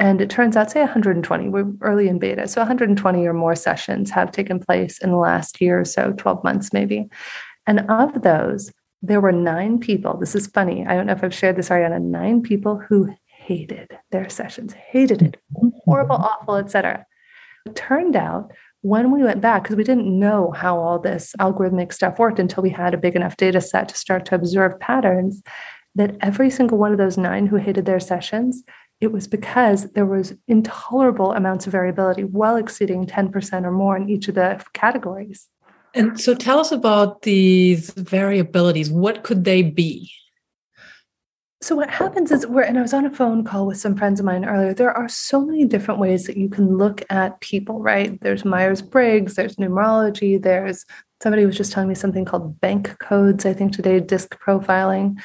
[0.00, 2.48] And it turns out, say 120, we're early in beta.
[2.48, 6.42] So 120 or more sessions have taken place in the last year or so, 12
[6.42, 7.08] months maybe.
[7.66, 8.72] And of those,
[9.02, 10.16] there were nine people.
[10.16, 10.86] This is funny.
[10.86, 12.00] I don't know if I've shared this, Ariana.
[12.00, 15.36] Nine people who hated their sessions, hated it,
[15.84, 16.24] horrible, mm-hmm.
[16.24, 17.04] awful, etc.
[17.66, 21.92] It turned out when we went back, because we didn't know how all this algorithmic
[21.92, 25.42] stuff worked until we had a big enough data set to start to observe patterns,
[25.94, 28.64] that every single one of those nine who hated their sessions,
[29.00, 34.08] it was because there was intolerable amounts of variability, well exceeding 10% or more in
[34.08, 35.48] each of the categories.
[35.94, 38.90] And so tell us about these variabilities.
[38.90, 40.10] What could they be?
[41.60, 44.18] So what happens is we're and I was on a phone call with some friends
[44.18, 44.74] of mine earlier.
[44.74, 48.20] There are so many different ways that you can look at people, right?
[48.20, 50.84] There's Myers-Briggs, there's numerology, there's
[51.22, 55.20] somebody was just telling me something called bank codes, I think today, disc profiling.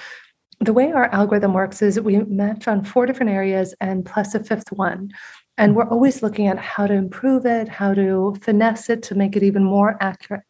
[0.59, 4.43] The way our algorithm works is we match on four different areas and plus a
[4.43, 5.09] fifth one.
[5.57, 9.35] And we're always looking at how to improve it, how to finesse it to make
[9.35, 10.43] it even more accurate.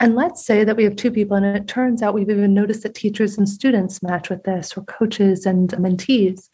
[0.00, 2.84] And let's say that we have two people, and it turns out we've even noticed
[2.84, 6.48] that teachers and students match with this, or coaches and mentees.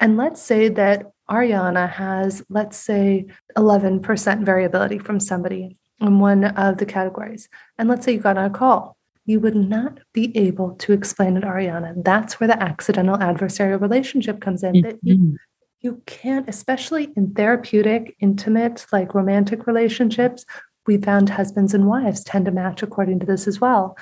[0.00, 6.76] And let's say that Ariana has, let's say, 11% variability from somebody in one of
[6.76, 7.48] the categories.
[7.78, 8.96] And let's say you got on a call.
[9.24, 12.04] You would not be able to explain it, Ariana.
[12.04, 14.74] That's where the accidental adversarial relationship comes in.
[14.74, 14.88] Mm-hmm.
[14.90, 15.38] That you
[15.84, 20.46] you can't, especially in therapeutic, intimate, like romantic relationships,
[20.86, 23.96] we found husbands and wives tend to match according to this as well.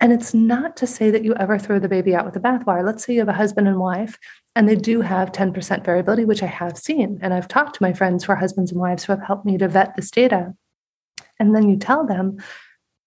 [0.00, 2.84] And it's not to say that you ever throw the baby out with the bathwater.
[2.84, 4.16] Let's say you have a husband and wife
[4.54, 7.18] and they do have 10% variability, which I have seen.
[7.20, 9.58] And I've talked to my friends who are husbands and wives who have helped me
[9.58, 10.54] to vet this data.
[11.40, 12.38] And then you tell them,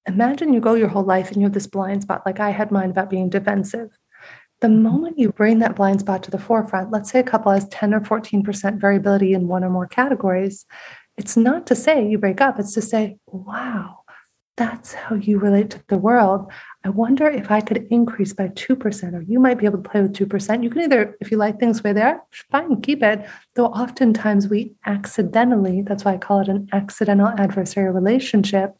[0.06, 2.72] imagine you go your whole life and you have this blind spot, like I had
[2.72, 3.90] mine about being defensive.
[4.60, 4.84] The mm-hmm.
[4.84, 7.94] moment you bring that blind spot to the forefront, let's say a couple has 10
[7.94, 10.66] or 14% variability in one or more categories,
[11.22, 14.00] it's not to say you break up, it's to say, wow,
[14.58, 16.52] that's how you relate to the world.
[16.84, 20.02] I wonder if I could increase by 2%, or you might be able to play
[20.02, 20.64] with 2%.
[20.64, 23.24] You can either, if you like things way they are, fine, keep it.
[23.54, 28.76] Though oftentimes we accidentally, that's why I call it an accidental adversarial relationship,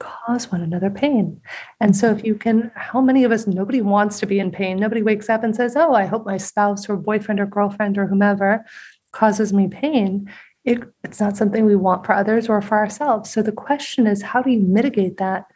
[0.00, 1.40] cause one another pain.
[1.80, 4.78] And so if you can, how many of us, nobody wants to be in pain.
[4.78, 8.08] Nobody wakes up and says, oh, I hope my spouse or boyfriend or girlfriend or
[8.08, 8.64] whomever
[9.12, 10.28] causes me pain
[10.64, 13.30] it, it's not something we want for others or for ourselves.
[13.30, 15.46] So the question is, how do you mitigate that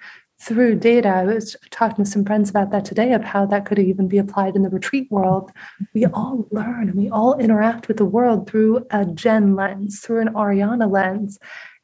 [0.41, 1.09] through data?
[1.09, 4.19] I was talking to some friends about that today of how that could even be
[4.19, 5.51] applied in the retreat world.
[5.95, 10.21] We all learn and we all interact with the world through a Jen lens, through
[10.21, 11.39] an Ariana lens.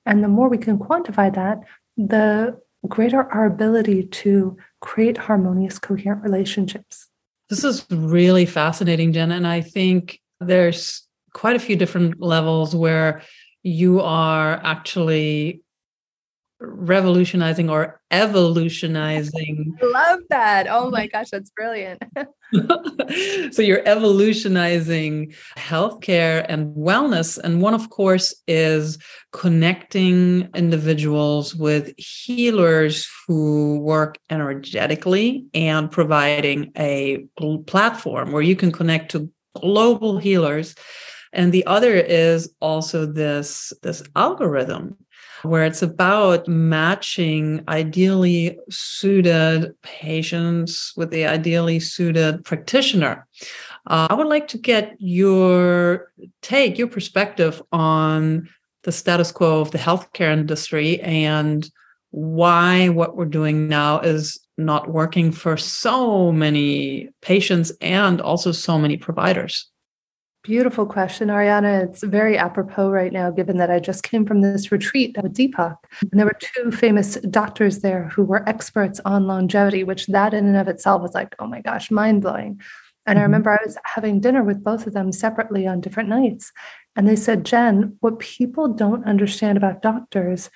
[0.05, 1.61] And the more we can quantify that,
[1.97, 7.09] the greater our ability to create harmonious, coherent relationships.
[7.49, 9.33] This is really fascinating, Jen.
[9.33, 11.04] And I think there's
[11.35, 13.20] quite a few different levels where
[13.62, 15.61] you are actually
[16.61, 19.77] revolutionizing or evolutionizing.
[19.83, 20.66] I Love that.
[20.70, 22.03] Oh my gosh, that's brilliant.
[23.53, 27.38] so you're evolutionizing healthcare and wellness.
[27.38, 28.99] And one, of course, is
[29.33, 37.27] connecting individuals with healers who work energetically and providing a
[37.66, 40.75] platform where you can connect to global healers
[41.35, 44.97] and the other is also this this algorithm
[45.42, 53.27] where it's about matching ideally suited patients with the ideally suited practitioner.
[53.87, 58.49] Uh, I would like to get your take, your perspective on
[58.85, 61.70] the status quo of the healthcare industry and
[62.11, 68.79] why what we're doing now is not working for so many patients and also so
[68.79, 69.68] many providers.
[70.45, 71.85] Beautiful question, Ariana.
[71.85, 75.79] It's very apropos right now, given that I just came from this retreat with Deepak.
[76.03, 80.45] And there were two famous doctors there who were experts on longevity, which that in
[80.45, 82.61] and of itself was like, oh my gosh, mind blowing.
[83.07, 83.21] And mm-hmm.
[83.21, 86.53] I remember I was having dinner with both of them separately on different nights.
[86.95, 90.51] And they said, Jen, what people don't understand about doctors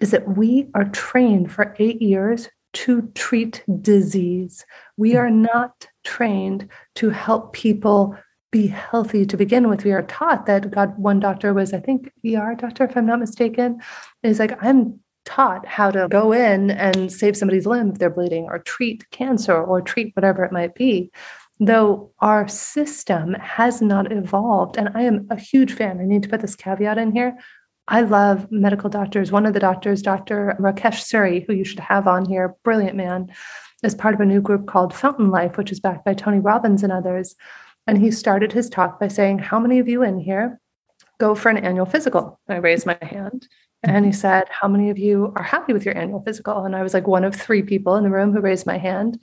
[0.00, 4.64] is that we are trained for eight years to treat disease.
[4.96, 8.16] We are not trained to help people
[8.54, 9.82] be healthy to begin with.
[9.82, 13.18] We are taught that God, one doctor was, I think, ER doctor, if I'm not
[13.18, 13.80] mistaken,
[14.22, 18.44] is like, I'm taught how to go in and save somebody's limb if they're bleeding
[18.44, 21.10] or treat cancer or treat whatever it might be.
[21.58, 24.76] Though our system has not evolved.
[24.76, 25.98] And I am a huge fan.
[26.00, 27.36] I need to put this caveat in here.
[27.88, 29.32] I love medical doctors.
[29.32, 30.56] One of the doctors, Dr.
[30.60, 33.32] Rakesh Suri, who you should have on here, brilliant man,
[33.82, 36.84] is part of a new group called Fountain Life, which is backed by Tony Robbins
[36.84, 37.34] and others.
[37.86, 40.60] And he started his talk by saying, How many of you in here
[41.18, 42.40] go for an annual physical?
[42.48, 43.46] I raised my hand.
[43.82, 46.64] And he said, How many of you are happy with your annual physical?
[46.64, 49.18] And I was like one of three people in the room who raised my hand.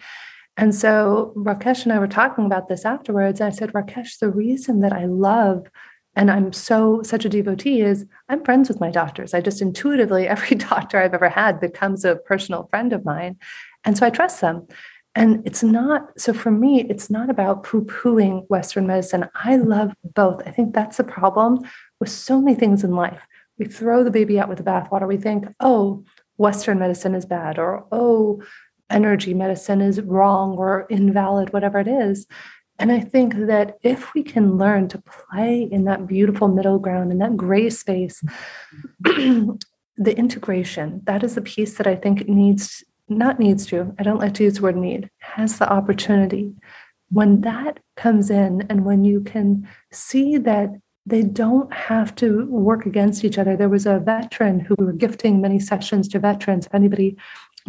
[0.58, 3.40] And so Rakesh and I were talking about this afterwards.
[3.40, 5.68] And I said, Rakesh, the reason that I love
[6.16, 9.34] and I'm so such a devotee is I'm friends with my doctors.
[9.34, 13.38] I just intuitively, every doctor I've ever had becomes a personal friend of mine.
[13.84, 14.68] And so I trust them.
[15.14, 19.28] And it's not, so for me, it's not about poo pooing Western medicine.
[19.36, 20.42] I love both.
[20.48, 21.60] I think that's the problem
[22.00, 23.22] with so many things in life.
[23.60, 25.08] We throw the baby out with the bathwater.
[25.08, 26.06] We think, oh,
[26.38, 28.42] Western medicine is bad, or oh,
[28.90, 32.26] energy medicine is wrong or invalid, whatever it is.
[32.80, 37.12] And I think that if we can learn to play in that beautiful middle ground,
[37.12, 38.24] in that gray space,
[39.02, 39.58] the
[39.98, 44.34] integration, that is the piece that I think needs not needs to, I don't like
[44.36, 46.54] to use the word need, has the opportunity.
[47.10, 50.70] When that comes in and when you can see that
[51.06, 53.58] they don't have to work against each other.
[53.58, 56.68] There was a veteran who we were gifting many sessions to veterans.
[56.68, 57.18] If anybody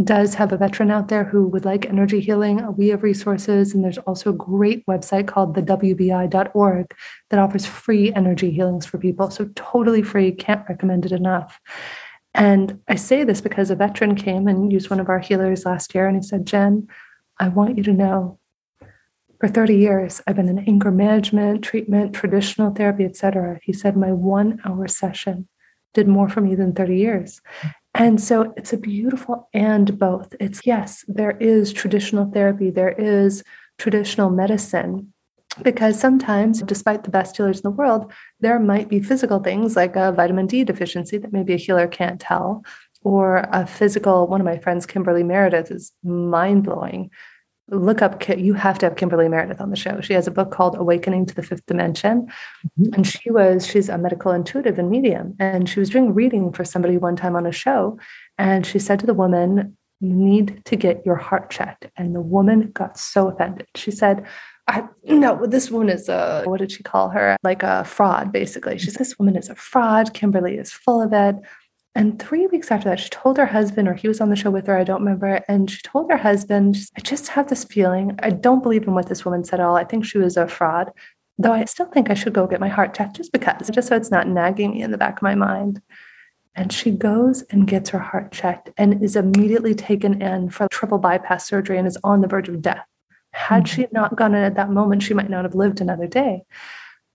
[0.04, 3.74] does have a veteran out there who would like energy healing, we have resources.
[3.74, 6.94] And there's also a great website called the WBI.org
[7.30, 9.30] that offers free energy healings for people.
[9.30, 11.58] So totally free, can't recommend it enough.
[12.34, 15.94] And I say this because a veteran came and used one of our healers last
[15.94, 16.88] year, and he said, Jen,
[17.38, 18.38] I want you to know
[19.42, 23.58] for 30 years, I've been in anger management, treatment, traditional therapy, etc.
[23.60, 25.48] He said, my one hour session
[25.94, 27.40] did more for me than 30 years.
[27.92, 30.32] And so it's a beautiful and both.
[30.38, 33.42] It's yes, there is traditional therapy, there is
[33.78, 35.11] traditional medicine,
[35.62, 39.96] because sometimes, despite the best healers in the world, there might be physical things like
[39.96, 42.64] a vitamin D deficiency that maybe a healer can't tell,
[43.02, 44.26] or a physical.
[44.26, 47.10] One of my friends, Kimberly Meredith, is mind blowing.
[47.68, 50.00] Look up, you have to have Kimberly Meredith on the show.
[50.00, 52.28] She has a book called Awakening to the Fifth Dimension.
[52.78, 52.94] Mm-hmm.
[52.94, 55.36] And she was, she's a medical intuitive and medium.
[55.38, 57.98] And she was doing reading for somebody one time on a show.
[58.36, 61.86] And she said to the woman, You need to get your heart checked.
[61.96, 63.68] And the woman got so offended.
[63.74, 64.26] She said,
[64.72, 67.36] I no, this woman is a what did she call her?
[67.42, 68.78] Like a fraud, basically.
[68.78, 70.14] She's, this woman is a fraud.
[70.14, 71.36] Kimberly is full of it.
[71.94, 74.50] And three weeks after that, she told her husband, or he was on the show
[74.50, 75.44] with her, I don't remember.
[75.46, 78.18] And she told her husband, I just have this feeling.
[78.22, 79.76] I don't believe in what this woman said at all.
[79.76, 80.90] I think she was a fraud,
[81.36, 83.96] though I still think I should go get my heart checked just because, just so
[83.96, 85.82] it's not nagging me in the back of my mind.
[86.54, 90.98] And she goes and gets her heart checked and is immediately taken in for triple
[90.98, 92.86] bypass surgery and is on the verge of death.
[93.32, 93.82] Had mm-hmm.
[93.82, 96.42] she not gone in at that moment, she might not have lived another day.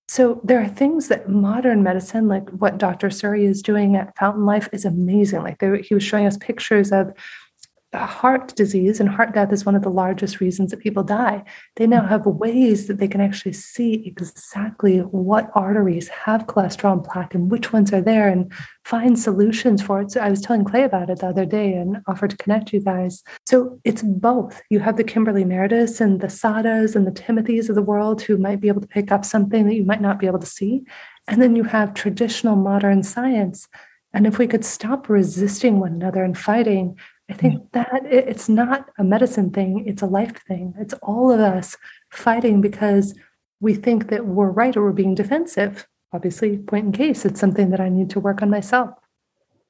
[0.09, 3.09] So there are things that modern medicine, like what Dr.
[3.09, 5.43] Suri is doing at Fountain Life, is amazing.
[5.43, 7.11] Like there, he was showing us pictures of
[7.93, 11.43] heart disease and heart death is one of the largest reasons that people die.
[11.77, 12.09] They now mm.
[12.09, 17.49] have ways that they can actually see exactly what arteries have cholesterol and plaque and
[17.49, 18.51] which ones are there and
[18.83, 20.11] find solutions for it.
[20.11, 22.81] So I was telling Clay about it the other day and offered to connect you
[22.81, 23.23] guys.
[23.45, 24.61] So it's both.
[24.69, 28.37] You have the Kimberly Merediths and the Sadas and the Timothys of the world who
[28.37, 30.83] might be able to pick up something that you might not be able to see.
[31.29, 33.67] And then you have traditional modern science.
[34.13, 36.97] And if we could stop resisting one another and fighting,
[37.29, 37.71] I think mm.
[37.73, 40.73] that it's not a medicine thing, it's a life thing.
[40.79, 41.75] It's all of us
[42.09, 43.13] fighting because
[43.59, 45.87] we think that we're right or we're being defensive.
[46.13, 48.91] Obviously, point in case, it's something that I need to work on myself.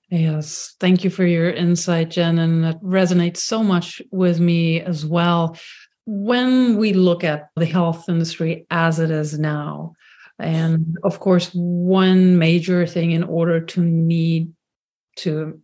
[0.09, 2.39] Yes, thank you for your insight, Jen.
[2.39, 5.57] And that resonates so much with me as well.
[6.05, 9.95] When we look at the health industry as it is now,
[10.39, 14.53] and of course, one major thing in order to need
[15.17, 15.59] to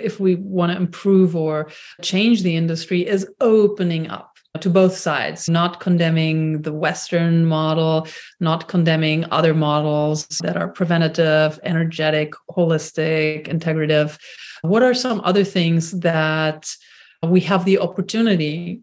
[0.00, 1.70] if we want to improve or
[2.02, 8.06] change the industry is opening up to both sides, not condemning the Western model,
[8.38, 14.18] not condemning other models that are preventative, energetic, holistic, integrative.
[14.60, 16.70] What are some other things that
[17.22, 18.82] we have the opportunity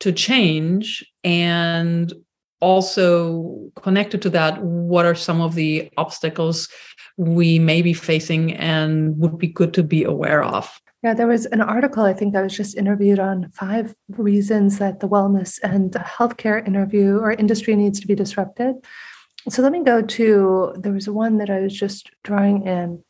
[0.00, 1.04] to change?
[1.24, 2.12] And
[2.60, 6.68] also connected to that, what are some of the obstacles
[7.16, 10.80] we may be facing and would be good to be aware of.
[11.02, 15.00] Yeah, there was an article I think I was just interviewed on five reasons that
[15.00, 18.76] the wellness and healthcare interview or industry needs to be disrupted.
[19.48, 23.04] So let me go to there was one that I was just drawing in.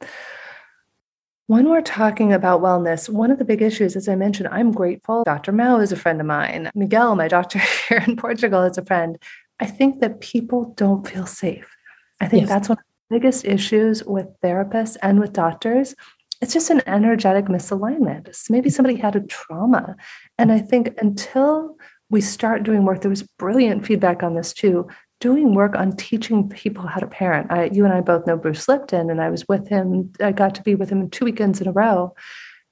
[1.49, 5.23] When we're talking about wellness, one of the big issues, as I mentioned, I'm grateful.
[5.25, 5.53] Dr.
[5.53, 6.71] Mao is a friend of mine.
[6.75, 9.17] Miguel, my doctor here in Portugal, is a friend.
[9.61, 11.77] I think that people don't feel safe.
[12.21, 12.49] I think yes.
[12.49, 15.95] that's one of the biggest issues with therapists and with doctors
[16.43, 19.97] it's just an energetic misalignment maybe somebody had a trauma
[20.39, 21.77] and i think until
[22.11, 24.87] we start doing work there was brilliant feedback on this too
[25.21, 28.69] doing work on teaching people how to parent I, you and i both know bruce
[28.69, 31.69] lipton and i was with him i got to be with him two weekends in
[31.69, 32.15] a row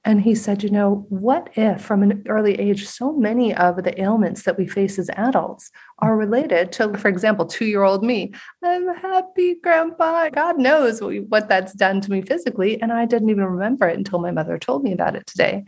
[0.05, 3.99] and he said, you know, what if from an early age, so many of the
[3.99, 8.31] ailments that we face as adults are related to, for example, two year old me?
[8.63, 10.29] I'm happy, grandpa.
[10.29, 12.79] God knows what that's done to me physically.
[12.79, 15.65] And I didn't even remember it until my mother told me about it today.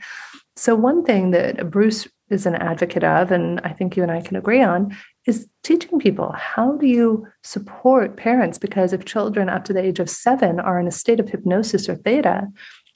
[0.55, 4.21] So, one thing that Bruce is an advocate of, and I think you and I
[4.21, 4.95] can agree on,
[5.27, 8.57] is teaching people how do you support parents?
[8.57, 11.87] Because if children up to the age of seven are in a state of hypnosis
[11.87, 12.47] or theta,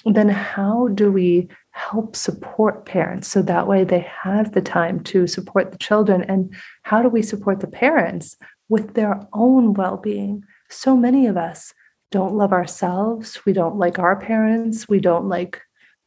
[0.05, 3.27] then how do we help support parents?
[3.27, 6.23] So that way they have the time to support the children.
[6.23, 8.35] And how do we support the parents
[8.69, 10.43] with their own well-being?
[10.69, 11.73] So many of us
[12.09, 13.45] don't love ourselves.
[13.45, 14.89] We don't like our parents.
[14.89, 15.61] We don't like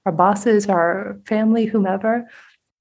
[0.07, 2.29] our bosses our family whomever.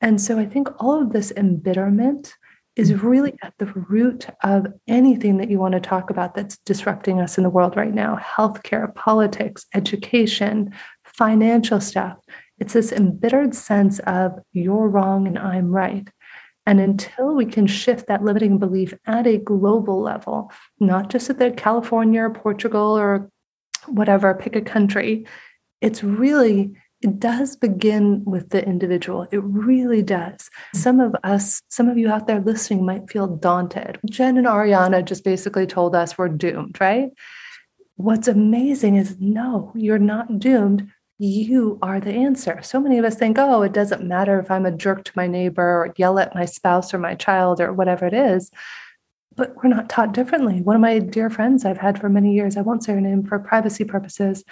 [0.02, 2.36] And so i think all of this embitterment
[2.76, 3.02] is mm.
[3.04, 7.38] really at the root of anything that you want to talk about that's disrupting us
[7.38, 12.18] in the world right now healthcare politics education financial stuff.
[12.60, 16.08] It's this embittered sense of you're wrong and I'm right.
[16.66, 21.40] And until we can shift that limiting belief at a global level, not just at
[21.40, 23.30] the California or Portugal or
[23.88, 25.26] whatever, pick a country,
[25.82, 29.28] it's really, it does begin with the individual.
[29.32, 30.50] It really does.
[30.76, 30.80] Mm.
[30.80, 34.00] Some of us, some of you out there listening might feel daunted.
[34.10, 37.10] Jen and Ariana just basically told us we're doomed, right?
[37.96, 40.90] What's amazing is no, you're not doomed
[41.20, 42.60] you are the answer.
[42.64, 45.28] So many of us think, oh, it doesn't matter if I'm a jerk to my
[45.28, 48.52] neighbor or yell at my spouse or my child or whatever it is.
[49.36, 50.62] But we're not taught differently.
[50.62, 53.24] One of my dear friends I've had for many years, I won't say her name
[53.24, 54.44] for privacy purposes,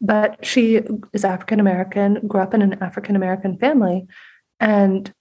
[0.00, 0.80] but she
[1.12, 4.06] is African American, grew up in an African American family.
[4.60, 5.12] And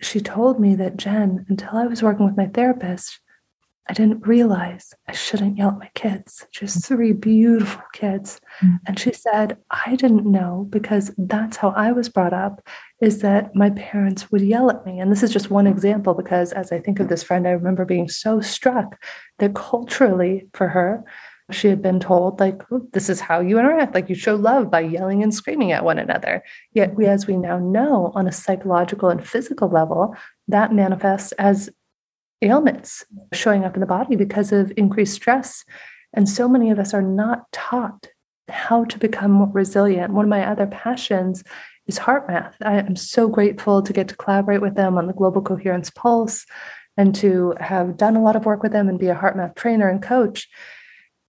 [0.00, 3.20] she told me that, Jen, until I was working with my therapist,
[3.88, 6.86] I didn't realize I shouldn't yell at my kids, just mm.
[6.86, 8.40] three beautiful kids.
[8.62, 8.76] Mm-hmm.
[8.86, 12.64] And she said, I didn't know because that's how I was brought up
[13.02, 15.00] is that my parents would yell at me.
[15.00, 17.84] And this is just one example because as I think of this friend, I remember
[17.84, 19.02] being so struck
[19.40, 21.02] that culturally for her,
[21.54, 24.80] she had been told, like, this is how you interact, like you show love by
[24.80, 26.42] yelling and screaming at one another.
[26.72, 30.14] Yet, we, as we now know, on a psychological and physical level,
[30.48, 31.70] that manifests as
[32.42, 35.64] ailments showing up in the body because of increased stress.
[36.12, 38.08] And so many of us are not taught
[38.48, 40.12] how to become more resilient.
[40.12, 41.44] One of my other passions
[41.86, 45.42] is HeartMath I am so grateful to get to collaborate with them on the Global
[45.42, 46.46] Coherence Pulse
[46.96, 49.88] and to have done a lot of work with them and be a HeartMath trainer
[49.88, 50.48] and coach.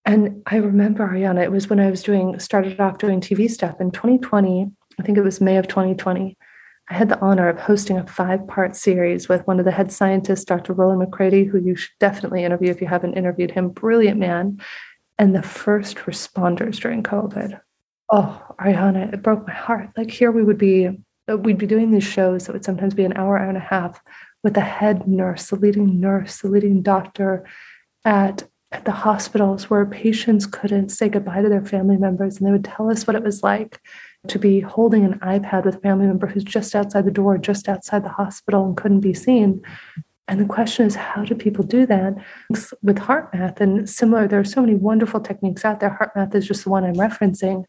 [0.05, 3.79] And I remember, Ariana, it was when I was doing, started off doing TV stuff
[3.79, 4.71] in 2020.
[4.99, 6.37] I think it was May of 2020.
[6.89, 9.91] I had the honor of hosting a five part series with one of the head
[9.91, 10.73] scientists, Dr.
[10.73, 13.69] Rollin McCraty, who you should definitely interview if you haven't interviewed him.
[13.69, 14.59] Brilliant man.
[15.17, 17.61] And the first responders during COVID.
[18.09, 19.89] Oh, Ariana, it broke my heart.
[19.95, 20.89] Like here we would be,
[21.31, 23.61] uh, we'd be doing these shows that would sometimes be an hour, hour and a
[23.61, 24.01] half
[24.43, 27.45] with the head nurse, the leading nurse, the leading doctor
[28.03, 32.51] at at the hospitals where patients couldn't say goodbye to their family members and they
[32.51, 33.81] would tell us what it was like
[34.27, 37.67] to be holding an iPad with a family member who's just outside the door, just
[37.67, 39.61] outside the hospital, and couldn't be seen.
[40.27, 42.15] And the question is, how do people do that
[42.81, 43.59] with HeartMath?
[43.59, 45.97] And similar, there are so many wonderful techniques out there.
[45.99, 47.65] HeartMath is just the one I'm referencing.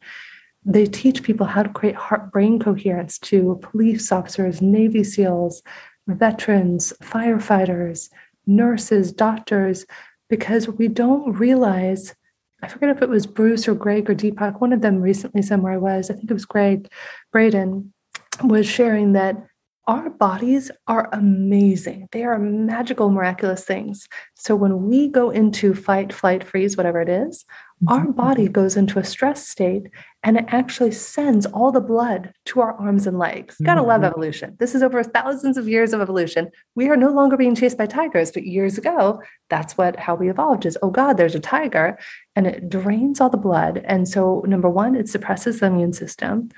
[0.65, 5.63] They teach people how to create heart brain coherence to police officers, Navy SEALs,
[6.07, 8.11] veterans, firefighters,
[8.47, 9.87] nurses, doctors,
[10.33, 12.15] because we don't realize
[12.63, 15.75] I forget if it was Bruce or Greg or Deepak, one of them recently somewhere
[15.75, 16.91] I was, I think it was Gregg
[17.33, 17.93] Braden,
[18.43, 19.37] was sharing that
[19.89, 22.09] our bodies are amazing.
[22.13, 24.09] They are magical, miraculous things.
[24.35, 27.45] So when we go into fight, flight, freeze, whatever it is,
[27.89, 28.13] our mm-hmm.
[28.13, 29.89] body goes into a stress state
[30.23, 33.57] and it actually sends all the blood to our arms and legs.
[33.63, 33.89] Gotta mm-hmm.
[33.89, 34.57] love evolution.
[34.61, 36.51] This is over thousands of years of evolution.
[36.77, 39.21] We are no longer being chased by tigers, but years ago,
[39.51, 41.99] that's what how we evolved is oh God, there's a tiger,
[42.37, 43.83] and it drains all the blood.
[43.85, 46.51] And so, number one, it suppresses the immune system.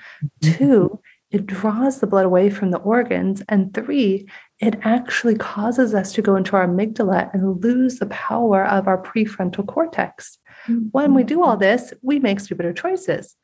[0.43, 0.57] Mm-hmm.
[0.57, 0.99] Two,
[1.35, 3.43] it draws the blood away from the organs.
[3.49, 4.25] And three,
[4.61, 9.01] it actually causes us to go into our amygdala and lose the power of our
[9.03, 10.37] prefrontal cortex.
[10.65, 10.87] Mm-hmm.
[10.93, 13.35] When we do all this, we make stupider choices.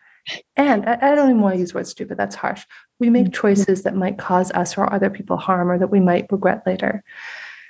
[0.56, 2.64] And I, I don't even want to use the word stupid, that's harsh.
[2.98, 3.42] We make mm-hmm.
[3.42, 7.04] choices that might cause us or other people harm or that we might regret later.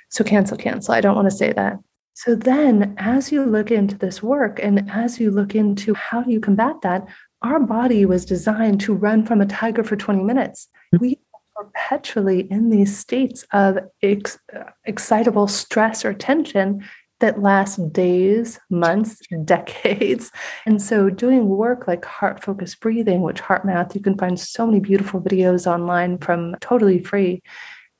[0.08, 0.94] So cancel, cancel.
[0.94, 1.78] I don't want to say that.
[2.14, 6.30] So then, as you look into this work and as you look into how do
[6.30, 7.08] you combat that,
[7.42, 10.68] our body was designed to run from a tiger for 20 minutes.
[10.94, 11.04] Mm-hmm.
[11.04, 11.18] We
[11.56, 14.38] are perpetually in these states of ex-
[14.84, 16.84] excitable stress or tension
[17.20, 20.30] that last days, months, decades.
[20.66, 24.80] And so, doing work like heart focused breathing, which HeartMath, you can find so many
[24.80, 27.42] beautiful videos online from totally free.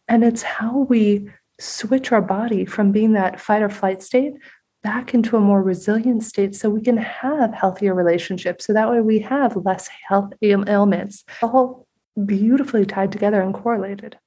[0.09, 1.31] And it's how we
[1.61, 4.35] switch our body from being that fight or flight state
[4.83, 8.67] back into a more resilient state so we can have healthier relationships.
[8.67, 11.87] So that way we have less health ailments, all
[12.27, 14.19] beautifully tied together and correlated.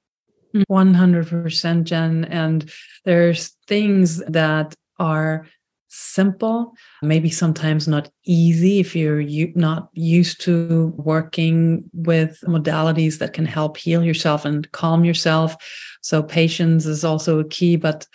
[0.69, 2.25] 100% Jen.
[2.25, 2.69] And
[3.03, 5.45] there's things that are
[5.87, 9.23] simple, maybe sometimes not easy if you're
[9.55, 15.55] not used to working with modalities that can help heal yourself and calm yourself.
[16.01, 18.07] So, patience is also a key, but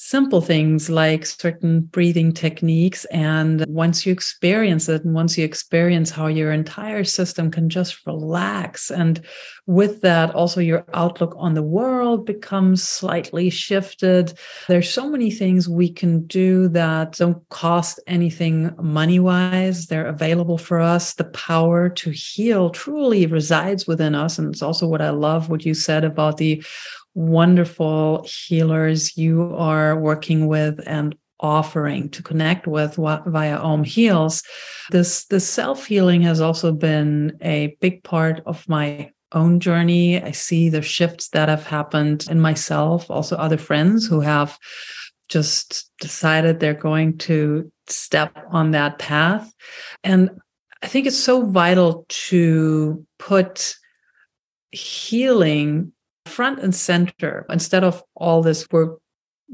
[0.00, 3.04] simple things like certain breathing techniques.
[3.06, 8.06] And once you experience it, and once you experience how your entire system can just
[8.06, 9.20] relax, and
[9.68, 14.32] with that, also your outlook on the world becomes slightly shifted.
[14.66, 19.88] There's so many things we can do that don't cost anything money wise.
[19.88, 21.12] They're available for us.
[21.12, 24.38] The power to heal truly resides within us.
[24.38, 26.64] And it's also what I love what you said about the
[27.18, 34.44] wonderful healers you are working with and offering to connect with via Om Heals.
[34.92, 40.22] This this self healing has also been a big part of my own journey.
[40.22, 44.56] I see the shifts that have happened in myself, also other friends who have
[45.28, 49.52] just decided they're going to step on that path.
[50.04, 50.30] And
[50.82, 53.74] I think it's so vital to put
[54.70, 55.92] healing
[56.28, 58.96] front and center instead of all this we're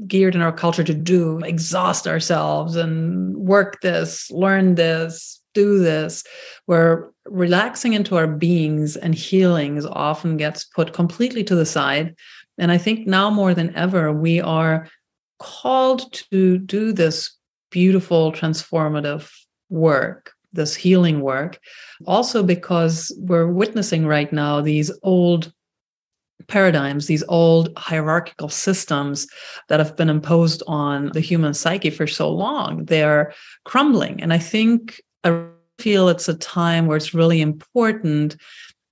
[0.07, 6.23] geared in our culture to do exhaust ourselves and work this learn this do this
[6.65, 12.15] where relaxing into our beings and healings often gets put completely to the side.
[12.59, 14.87] And i think now more than ever we are
[15.39, 17.35] called to do this
[17.71, 19.31] beautiful transformative
[19.69, 21.59] work this healing work.
[22.07, 25.51] Also because we're witnessing right now these old
[26.47, 29.27] paradigms, these old hierarchical systems
[29.69, 33.33] that have been imposed on the human psyche for so long, they're
[33.63, 34.21] crumbling.
[34.21, 35.45] And I think I
[35.79, 38.37] feel it's a time where it's really important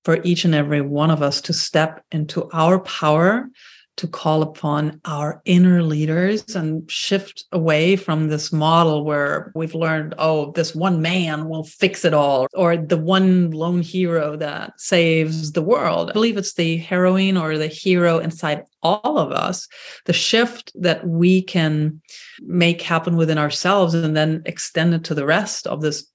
[0.03, 3.49] for each and every one of us to step into our power
[3.97, 10.15] to call upon our inner leaders and shift away from this model where we've learned,
[10.17, 15.51] oh, this one man will fix it all, or the one lone hero that saves
[15.51, 16.09] the world.
[16.09, 19.67] I believe it's the heroine or the hero inside all of us,
[20.05, 22.01] the shift that we can
[22.41, 26.07] make happen within ourselves and then extend it to the rest of this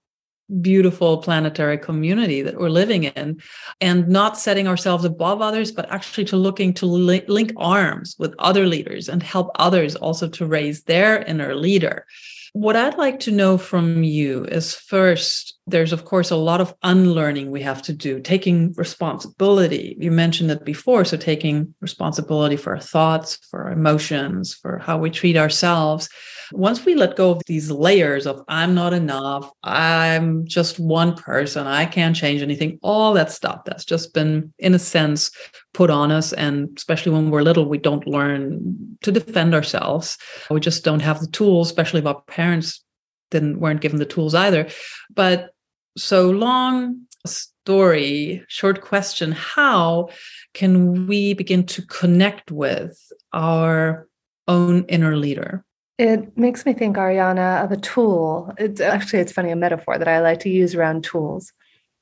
[0.60, 3.40] beautiful planetary community that we're living in
[3.80, 8.34] and not setting ourselves above others but actually to looking to li- link arms with
[8.38, 12.06] other leaders and help others also to raise their inner leader
[12.52, 16.74] what I'd like to know from you is first, there's of course a lot of
[16.82, 19.96] unlearning we have to do, taking responsibility.
[20.00, 21.04] You mentioned it before.
[21.04, 26.08] So, taking responsibility for our thoughts, for our emotions, for how we treat ourselves.
[26.52, 31.66] Once we let go of these layers of I'm not enough, I'm just one person,
[31.66, 35.30] I can't change anything, all that stuff that's just been, in a sense,
[35.74, 36.32] put on us.
[36.32, 40.18] And especially when we're little, we don't learn to defend ourselves.
[40.50, 42.84] We just don't have the tools, especially if our parents
[43.30, 44.68] didn't weren't given the tools either.
[45.14, 45.50] But
[45.96, 50.08] so long story, short question, how
[50.54, 54.08] can we begin to connect with our
[54.46, 55.64] own inner leader?
[55.98, 58.54] It makes me think, Ariana, of a tool.
[58.56, 61.52] It's actually it's funny, a metaphor that I like to use around tools.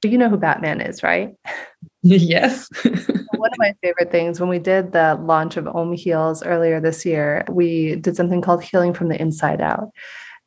[0.02, 1.34] But you know who Batman is, right?
[2.02, 2.68] Yes.
[2.84, 7.04] One of my favorite things when we did the launch of Om Heals earlier this
[7.04, 9.90] year, we did something called healing from the inside out.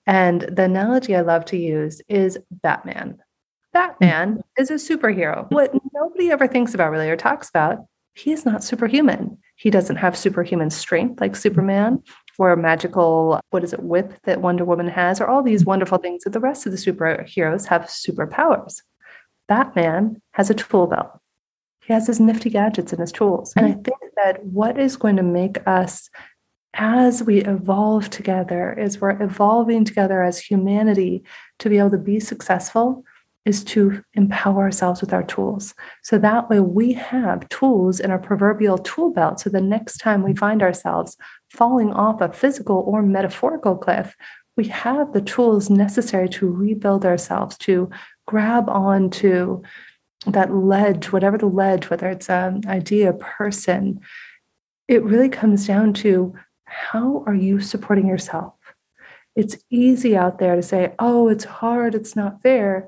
[0.08, 3.18] And the analogy I love to use is Batman.
[3.74, 5.52] Batman is a superhero.
[5.52, 7.80] What nobody ever thinks about really or talks about,
[8.16, 9.38] he is not superhuman.
[9.58, 12.02] He doesn't have superhuman strength like Superman
[12.40, 16.24] or magical, what is it, whip that Wonder Woman has, or all these wonderful things
[16.24, 18.82] that the rest of the superheroes have superpowers.
[19.48, 21.20] Batman has a tool belt.
[21.86, 23.54] He has his nifty gadgets and his tools.
[23.56, 23.82] And I mm-hmm.
[23.82, 26.10] think that what is going to make us,
[26.76, 31.24] as we evolve together, is we're evolving together as humanity
[31.60, 33.04] to be able to be successful,
[33.50, 35.74] is to empower ourselves with our tools.
[36.04, 39.40] So that way we have tools in our proverbial tool belt.
[39.40, 41.18] So the next time we find ourselves
[41.50, 44.16] falling off a physical or metaphorical cliff,
[44.56, 47.90] we have the tools necessary to rebuild ourselves, to
[48.28, 49.64] grab onto
[50.28, 54.00] that ledge, whatever the ledge, whether it's an idea, person.
[54.88, 56.36] It really comes down to
[56.66, 58.54] how are you supporting yourself?
[59.36, 62.88] It's easy out there to say, oh, it's hard, it's not fair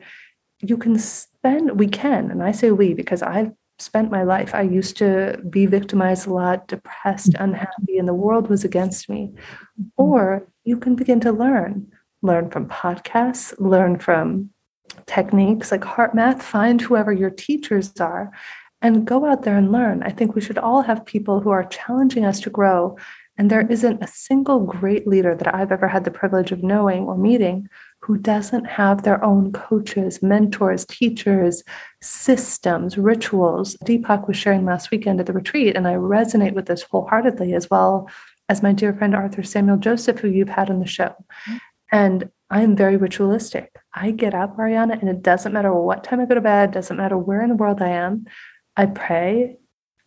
[0.61, 4.53] you can spend, we can, and I say we because I've spent my life.
[4.53, 7.43] I used to be victimized a lot, depressed, mm-hmm.
[7.43, 9.33] unhappy, and the world was against me.
[9.33, 9.83] Mm-hmm.
[9.97, 11.91] Or you can begin to learn,
[12.21, 14.51] learn from podcasts, learn from
[15.07, 18.31] techniques like HeartMath, find whoever your teachers are,
[18.81, 20.03] and go out there and learn.
[20.03, 22.97] I think we should all have people who are challenging us to grow.
[23.37, 27.03] And there isn't a single great leader that I've ever had the privilege of knowing
[27.05, 27.69] or meeting
[28.01, 31.63] who doesn't have their own coaches, mentors, teachers,
[32.01, 33.77] systems, rituals.
[33.85, 37.69] Deepak was sharing last weekend at the retreat, and I resonate with this wholeheartedly, as
[37.69, 38.09] well
[38.49, 41.13] as my dear friend Arthur Samuel Joseph, who you've had on the show.
[41.47, 41.57] Mm-hmm.
[41.91, 43.75] And I am very ritualistic.
[43.93, 46.97] I get up, Ariana, and it doesn't matter what time I go to bed, doesn't
[46.97, 48.25] matter where in the world I am.
[48.75, 49.57] I pray,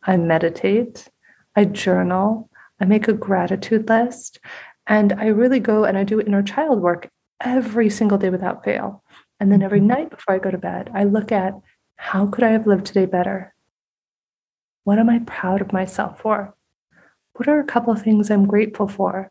[0.02, 1.08] I meditate,
[1.54, 4.40] I journal, I make a gratitude list,
[4.86, 7.08] and I really go and I do inner child work
[7.40, 9.02] every single day without fail.
[9.40, 9.88] And then every mm-hmm.
[9.88, 11.54] night before I go to bed, I look at
[11.96, 13.54] how could I have lived today better?
[14.84, 16.54] What am I proud of myself for?
[17.34, 19.30] What are a couple of things I'm grateful for?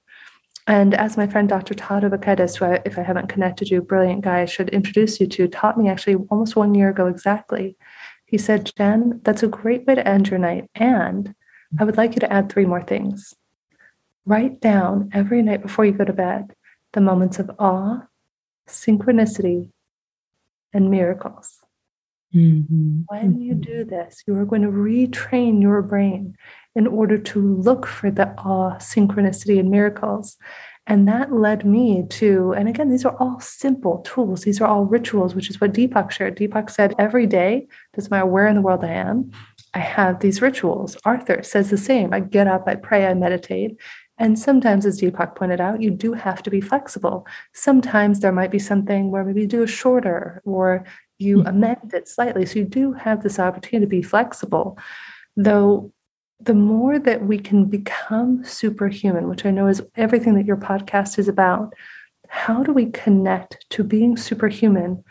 [0.65, 1.73] And as my friend Dr.
[1.73, 5.27] Todd Ovokaitis, who I, if I haven't connected you, brilliant guy, I should introduce you
[5.27, 7.77] to, taught me actually almost one year ago exactly.
[8.25, 10.69] He said, Jen, that's a great way to end your night.
[10.75, 11.35] And
[11.79, 13.33] I would like you to add three more things.
[14.25, 16.55] Write down every night before you go to bed
[16.93, 18.01] the moments of awe,
[18.67, 19.71] synchronicity,
[20.73, 21.59] and miracles.
[22.33, 23.01] Mm-hmm.
[23.07, 23.61] When you mm-hmm.
[23.61, 26.35] do this, you are going to retrain your brain
[26.75, 30.37] in order to look for the awe, synchronicity, and miracles.
[30.85, 34.41] And that led me to, and again, these are all simple tools.
[34.41, 36.35] These are all rituals, which is what Deepak shared.
[36.35, 39.31] Deepak said, every day, doesn't matter where in the world I am,
[39.73, 40.97] I have these rituals.
[41.05, 42.13] Arthur says the same.
[42.13, 43.77] I get up, I pray, I meditate.
[44.17, 47.25] And sometimes, as Deepak pointed out, you do have to be flexible.
[47.53, 50.85] Sometimes there might be something where maybe you do a shorter or
[51.17, 51.47] you mm-hmm.
[51.47, 52.45] amend it slightly.
[52.45, 54.77] So you do have this opportunity to be flexible.
[55.35, 55.91] Though
[56.39, 61.17] the more that we can become superhuman, which I know is everything that your podcast
[61.17, 61.73] is about,
[62.27, 65.03] how do we connect to being superhuman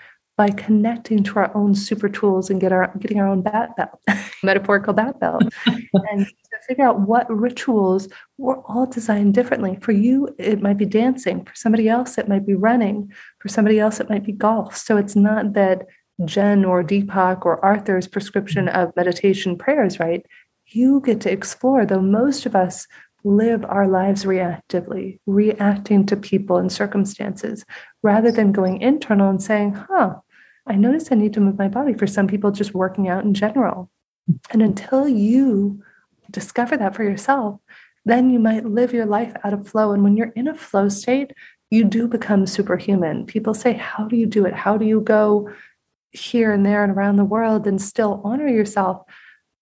[0.42, 4.00] by connecting to our own super tools and get our getting our own bat belt,
[4.42, 9.78] metaphorical bat belt, and to figure out what rituals we're all designed differently.
[9.80, 11.44] For you, it might be dancing.
[11.44, 13.12] For somebody else, it might be running.
[13.38, 14.76] For somebody else, it might be golf.
[14.76, 15.86] So it's not that
[16.24, 20.26] Jen or Deepak or Arthur's prescription of meditation prayers, right?
[20.74, 22.86] you get to explore, though most of us
[23.24, 27.64] live our lives reactively, reacting to people and circumstances,
[28.02, 30.14] rather than going internal and saying, huh,
[30.66, 31.94] I notice I need to move my body.
[31.94, 33.90] For some people, just working out in general.
[34.50, 35.82] And until you
[36.30, 37.60] discover that for yourself,
[38.04, 39.92] then you might live your life out of flow.
[39.92, 41.32] And when you're in a flow state,
[41.70, 43.26] you do become superhuman.
[43.26, 44.54] People say, How do you do it?
[44.54, 45.50] How do you go
[46.10, 49.02] here and there and around the world and still honor yourself?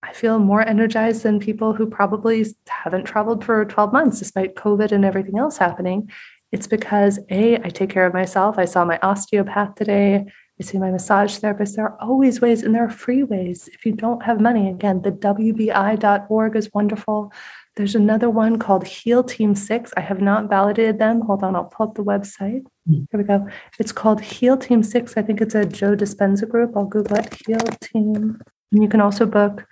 [0.03, 4.93] I feel more energized than people who probably haven't traveled for 12 months despite COVID
[4.93, 6.11] and everything else happening.
[6.53, 8.59] It's because A, I take care of myself.
[8.59, 10.27] I saw my osteopath today.
[10.61, 11.77] I see my massage therapist.
[11.77, 13.69] There are always ways, and there are free ways.
[13.73, 17.33] If you don't have money, again, the WBI.org is wonderful.
[17.77, 19.93] There's another one called Heal Team Six.
[19.97, 21.23] I have not validated them.
[21.23, 22.65] Hold on, I'll pull up the website.
[22.87, 23.05] Hmm.
[23.11, 23.49] Here we go.
[23.79, 25.17] It's called Heal Team Six.
[25.17, 26.77] I think it's a Joe Dispenza group.
[26.77, 27.35] I'll Google it.
[27.47, 28.39] Heal Team
[28.73, 29.67] and you can also book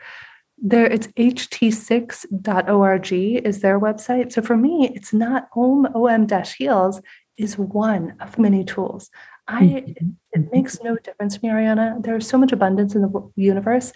[0.60, 4.32] there, it's ht6.org is their website.
[4.32, 7.00] So for me, it's not om om dash heals
[7.36, 9.10] is one of many tools.
[9.48, 9.94] I
[10.32, 12.02] it makes no difference to me, Ariana.
[12.02, 13.92] There's so much abundance in the universe.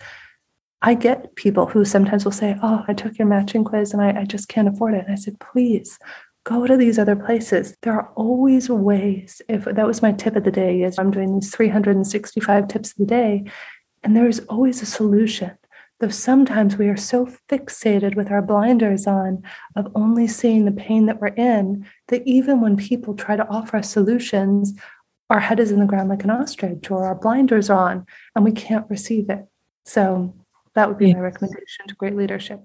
[0.81, 4.23] I get people who sometimes will say, Oh, I took your matching quiz and I,
[4.23, 5.05] I just can't afford it.
[5.05, 5.99] And I said, please
[6.45, 7.77] go to these other places.
[7.83, 9.41] There are always ways.
[9.49, 12.97] If that was my tip of the day, is I'm doing these 365 tips of
[12.97, 13.45] the day
[14.03, 15.53] and there is always a solution.
[16.01, 19.45] Though sometimes we are so fixated with our blinders on
[19.77, 23.77] of only seeing the pain that we're in that even when people try to offer
[23.77, 24.75] us solutions,
[25.33, 28.07] our head is in the ground like an ostrich or our blinders are on
[28.37, 29.47] and we can't receive it.
[29.87, 30.35] So
[30.75, 31.15] that would be yeah.
[31.15, 32.61] my recommendation to great leadership.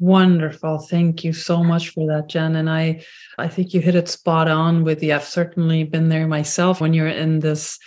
[0.00, 0.78] Wonderful.
[0.80, 2.56] Thank you so much for that, Jen.
[2.56, 3.04] And I
[3.38, 6.92] I think you hit it spot on with the I've certainly been there myself when
[6.92, 7.78] you're in this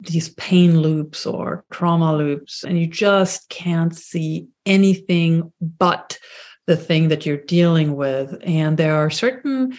[0.00, 6.18] these pain loops or trauma loops, and you just can't see anything but
[6.66, 8.36] the thing that you're dealing with.
[8.42, 9.78] And there are certain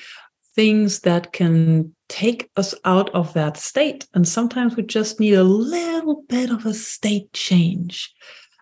[0.55, 4.07] things that can take us out of that state.
[4.13, 8.13] And sometimes we just need a little bit of a state change.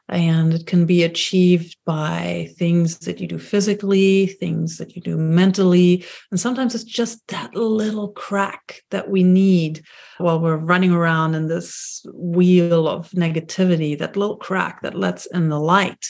[0.10, 5.18] And it can be achieved by things that you do physically things that you do
[5.18, 6.06] mentally.
[6.30, 9.84] And sometimes it's just that little crack that we need
[10.18, 15.48] while we're running around in this wheel of negativity that little crack that lets in
[15.48, 16.06] the light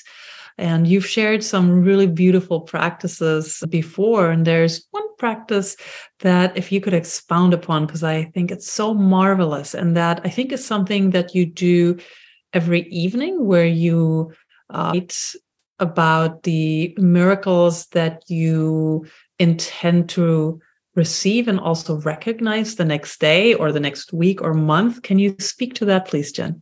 [0.58, 5.76] and you've shared some really beautiful practices before and there's one practice
[6.20, 10.30] that if you could expound upon because i think it's so marvelous and that i
[10.30, 11.98] think is something that you do
[12.54, 14.32] every evening where you
[14.70, 14.94] uh,
[15.80, 19.06] about the miracles that you
[19.40, 20.60] intend to
[20.96, 25.02] receive and also recognize the next day or the next week or month.
[25.02, 26.62] Can you speak to that, please, Jen?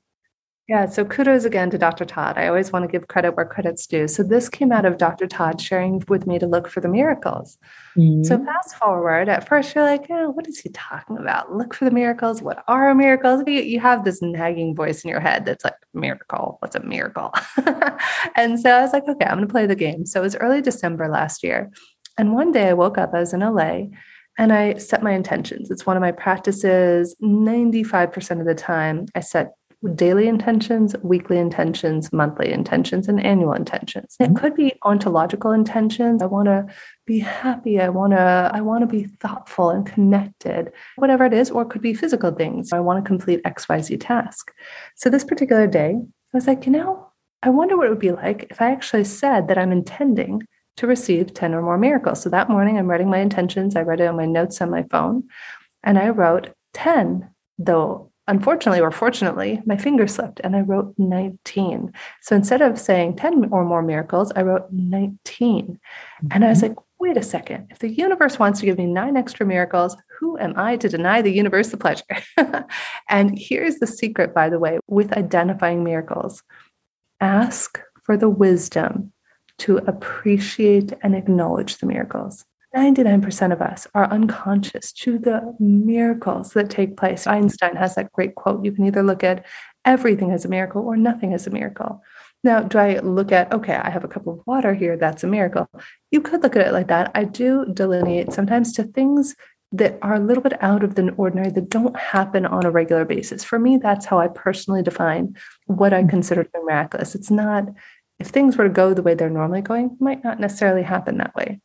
[0.71, 2.05] Yeah, so kudos again to Dr.
[2.05, 2.37] Todd.
[2.37, 4.07] I always want to give credit where credit's due.
[4.07, 5.27] So this came out of Dr.
[5.27, 7.57] Todd sharing with me to look for the miracles.
[7.97, 8.23] Mm-hmm.
[8.23, 11.53] So fast forward, at first you're like, oh, what is he talking about?
[11.53, 12.41] Look for the miracles.
[12.41, 13.43] What are miracles?
[13.45, 16.55] You have this nagging voice in your head that's like, miracle.
[16.61, 17.33] What's a miracle?
[18.37, 20.05] and so I was like, okay, I'm going to play the game.
[20.05, 21.69] So it was early December last year.
[22.17, 23.87] And one day I woke up, I was in LA
[24.37, 25.69] and I set my intentions.
[25.69, 27.13] It's one of my practices.
[27.21, 29.51] 95% of the time, I set
[29.95, 34.15] daily intentions, weekly intentions, monthly intentions, and annual intentions.
[34.19, 34.35] It mm-hmm.
[34.35, 36.21] could be ontological intentions.
[36.21, 36.67] I want to
[37.05, 37.79] be happy.
[37.81, 40.71] I want to I want to be thoughtful and connected.
[40.97, 42.71] Whatever it is, or it could be physical things.
[42.71, 44.51] I want to complete XYZ task.
[44.95, 47.07] So this particular day, I was like, you know,
[47.41, 50.43] I wonder what it would be like if I actually said that I'm intending
[50.77, 52.21] to receive 10 or more miracles.
[52.21, 53.75] So that morning I'm writing my intentions.
[53.75, 55.23] I write it on my notes on my phone
[55.83, 61.91] and I wrote 10, though unfortunately or fortunately, my finger slipped and I wrote 19.
[62.21, 65.67] So instead of saying 10 or more miracles, I wrote 19.
[65.67, 66.27] Mm-hmm.
[66.31, 67.67] And I was like, wait a second.
[67.71, 71.21] If the universe wants to give me nine extra miracles, who am I to deny
[71.21, 72.05] the universe the pleasure?
[73.09, 76.41] and here's the secret, by the way, with identifying miracles
[77.19, 79.11] ask for the wisdom
[79.59, 82.45] to appreciate and acknowledge the miracles.
[82.75, 87.27] 99% of us are unconscious to the miracles that take place.
[87.27, 89.45] Einstein has that great quote you can either look at
[89.83, 92.01] everything as a miracle or nothing as a miracle.
[92.43, 95.27] Now, do I look at, okay, I have a cup of water here, that's a
[95.27, 95.69] miracle?
[96.09, 97.11] You could look at it like that.
[97.13, 99.35] I do delineate sometimes to things
[99.73, 103.05] that are a little bit out of the ordinary that don't happen on a regular
[103.05, 103.43] basis.
[103.43, 106.09] For me, that's how I personally define what I mm.
[106.09, 107.15] consider to be miraculous.
[107.15, 107.65] It's not,
[108.19, 111.35] if things were to go the way they're normally going, might not necessarily happen that
[111.35, 111.61] way.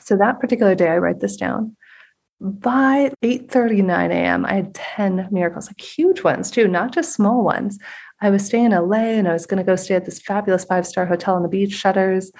[0.00, 1.76] So that particular day, I write this down.
[2.40, 7.78] By 8:39 a.m., I had 10 miracles, like huge ones too, not just small ones.
[8.22, 10.64] I was staying in LA and I was going to go stay at this fabulous
[10.64, 12.32] five-star hotel on the beach, Shutters.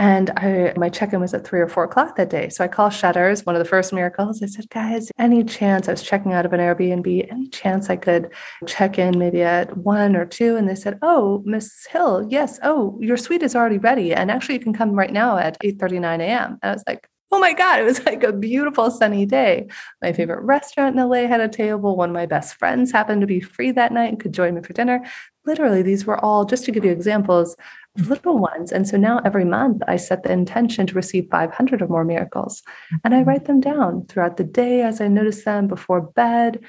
[0.00, 2.48] And I, my check-in was at three or four o'clock that day.
[2.48, 4.42] So I call Shutters, one of the first miracles.
[4.42, 7.96] I said, guys, any chance I was checking out of an Airbnb, any chance I
[7.96, 8.32] could
[8.66, 10.56] check in maybe at one or two?
[10.56, 12.58] And they said, Oh, Miss Hill, yes.
[12.62, 14.14] Oh, your suite is already ready.
[14.14, 16.58] And actually you can come right now at 8:39 a.m.
[16.62, 19.68] And I was like, oh my God, it was like a beautiful sunny day.
[20.02, 21.96] My favorite restaurant in LA had a table.
[21.96, 24.62] One of my best friends happened to be free that night and could join me
[24.62, 25.04] for dinner.
[25.46, 27.56] Literally, these were all, just to give you examples,
[27.96, 28.72] little ones.
[28.72, 32.62] And so now every month I set the intention to receive 500 or more miracles.
[33.04, 33.28] And I mm-hmm.
[33.28, 36.60] write them down throughout the day as I notice them before bed.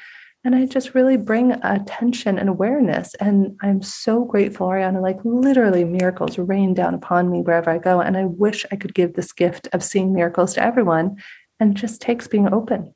[0.43, 3.13] And I just really bring attention and awareness.
[3.15, 4.99] And I'm so grateful, Ariana.
[4.99, 8.01] Like literally, miracles rain down upon me wherever I go.
[8.01, 11.17] And I wish I could give this gift of seeing miracles to everyone.
[11.59, 12.95] And just takes being open.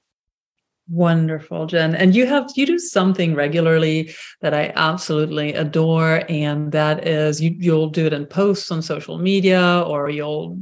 [0.88, 1.96] Wonderful, Jen.
[1.96, 7.56] And you have you do something regularly that I absolutely adore, and that is you
[7.58, 10.60] you'll do it in posts on social media or you'll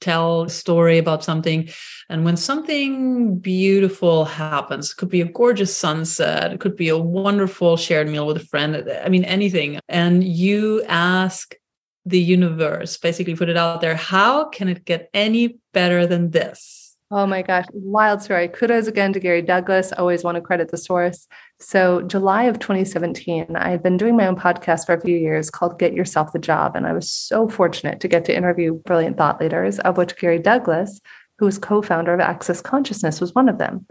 [0.00, 1.68] tell a story about something.
[2.08, 6.98] And when something beautiful happens, it could be a gorgeous sunset, it could be a
[6.98, 9.80] wonderful shared meal with a friend, I mean anything.
[9.88, 11.54] And you ask
[12.04, 16.83] the universe, basically put it out there, how can it get any better than this?
[17.16, 18.48] Oh my gosh, wild story.
[18.48, 19.92] Kudos again to Gary Douglas.
[19.92, 21.28] Always want to credit the source.
[21.60, 25.48] So, July of 2017, I had been doing my own podcast for a few years
[25.48, 26.74] called Get Yourself the Job.
[26.74, 30.40] And I was so fortunate to get to interview brilliant thought leaders, of which Gary
[30.40, 31.00] Douglas,
[31.38, 33.86] who was co founder of Access Consciousness, was one of them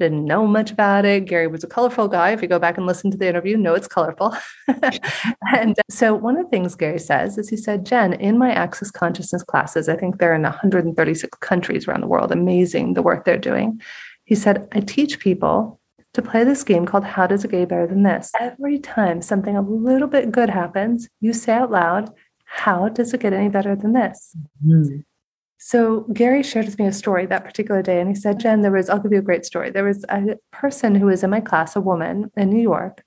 [0.00, 1.26] didn't know much about it.
[1.26, 2.30] Gary was a colorful guy.
[2.30, 4.34] If you go back and listen to the interview, know it's colorful.
[5.54, 8.90] and so one of the things Gary says is he said, Jen, in my access
[8.90, 12.32] consciousness classes, I think they're in 136 countries around the world.
[12.32, 13.80] Amazing the work they're doing.
[14.24, 15.78] He said, I teach people
[16.14, 18.32] to play this game called How Does a Gay Better Than This?
[18.40, 22.10] Every time something a little bit good happens, you say out loud,
[22.46, 24.34] How does it get any better than this?
[24.66, 25.00] Mm-hmm.
[25.62, 28.72] So Gary shared with me a story that particular day, and he said, Jen, there
[28.72, 29.70] was, I'll give you a great story.
[29.70, 33.04] There was a person who was in my class, a woman in New York,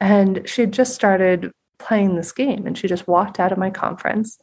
[0.00, 3.70] and she had just started playing this game and she just walked out of my
[3.70, 4.38] conference.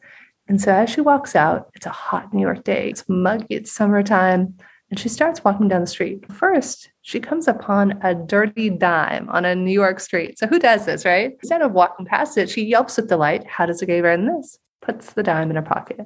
[0.48, 3.70] And so as she walks out, it's a hot New York day, it's muggy, it's
[3.70, 4.56] summertime,
[4.90, 6.30] and she starts walking down the street.
[6.32, 10.38] First, she comes upon a dirty dime on a New York street.
[10.38, 11.36] So who does this, right?
[11.42, 14.58] Instead of walking past it, she yelps with delight, How does a gay than this?
[14.80, 16.00] Puts the dime in her pocket.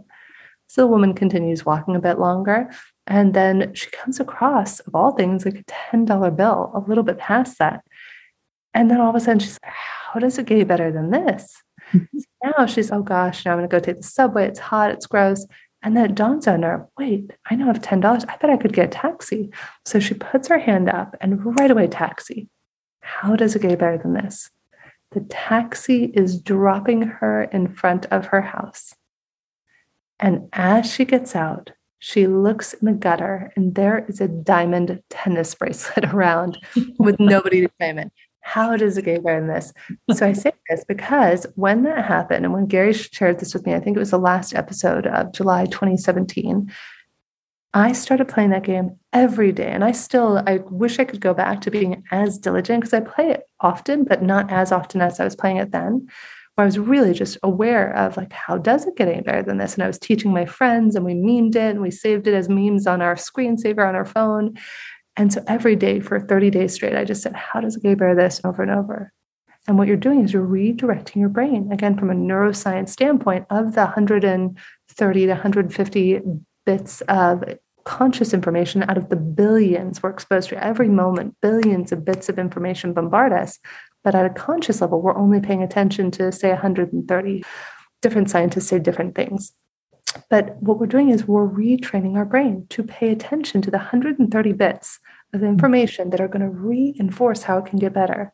[0.68, 2.70] So the woman continues walking a bit longer.
[3.06, 7.18] And then she comes across, of all things, like a $10 bill, a little bit
[7.18, 7.84] past that.
[8.74, 11.62] And then all of a sudden she's like, how does it get better than this?
[11.92, 14.48] so now she's, oh gosh, now I'm going to go take the subway.
[14.48, 15.46] It's hot, it's gross.
[15.82, 18.24] And then it dawns on her, wait, I now have $10.
[18.28, 19.50] I bet I could get a taxi.
[19.84, 22.48] So she puts her hand up and right away, taxi.
[23.00, 24.50] How does it get better than this?
[25.12, 28.94] The taxi is dropping her in front of her house.
[30.18, 35.02] And as she gets out, she looks in the gutter and there is a diamond
[35.10, 36.58] tennis bracelet around
[36.98, 38.12] with nobody to claim it.
[38.40, 39.72] How does a gay than this?
[40.12, 43.74] So I say this because when that happened, and when Gary shared this with me,
[43.74, 46.70] I think it was the last episode of July 2017,
[47.74, 49.70] I started playing that game every day.
[49.70, 53.00] And I still, I wish I could go back to being as diligent because I
[53.00, 56.08] play it often, but not as often as I was playing it then.
[56.58, 59.74] I was really just aware of like, how does it get any better than this?
[59.74, 62.48] And I was teaching my friends and we memed it and we saved it as
[62.48, 64.56] memes on our screensaver on our phone.
[65.16, 67.98] And so every day for 30 days straight, I just said, how does it get
[67.98, 69.12] better this over and over?
[69.68, 73.74] And what you're doing is you're redirecting your brain again from a neuroscience standpoint of
[73.74, 76.20] the 130 to 150
[76.64, 77.44] bits of
[77.84, 82.38] conscious information out of the billions we're exposed to every moment, billions of bits of
[82.38, 83.58] information bombard us.
[84.06, 87.44] But at a conscious level, we're only paying attention to, say, 130.
[88.02, 89.52] Different scientists say different things.
[90.30, 94.52] But what we're doing is we're retraining our brain to pay attention to the 130
[94.52, 95.00] bits
[95.34, 95.46] of hmm.
[95.46, 98.32] information that are going to reinforce how it can get better.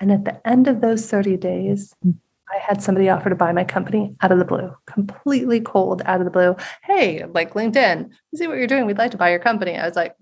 [0.00, 2.10] And at the end of those 30 days, hmm.
[2.52, 6.18] I had somebody offer to buy my company out of the blue, completely cold out
[6.18, 6.56] of the blue.
[6.82, 8.86] Hey, like LinkedIn, see what you're doing.
[8.86, 9.78] We'd like to buy your company.
[9.78, 10.16] I was like,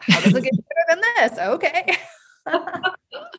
[0.00, 1.38] how does it get better than this?
[1.38, 1.96] Okay.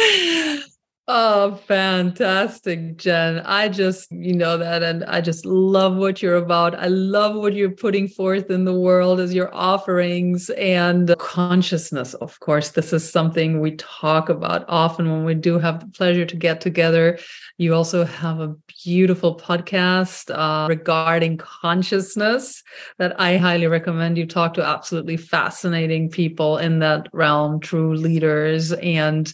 [1.12, 3.40] Oh, fantastic, Jen.
[3.40, 6.78] I just, you know that, and I just love what you're about.
[6.78, 12.14] I love what you're putting forth in the world as your offerings and consciousness.
[12.14, 16.24] Of course, this is something we talk about often when we do have the pleasure
[16.24, 17.18] to get together.
[17.58, 22.62] You also have a beautiful podcast uh, regarding consciousness
[22.98, 24.16] that I highly recommend.
[24.16, 29.32] You talk to absolutely fascinating people in that realm, true leaders and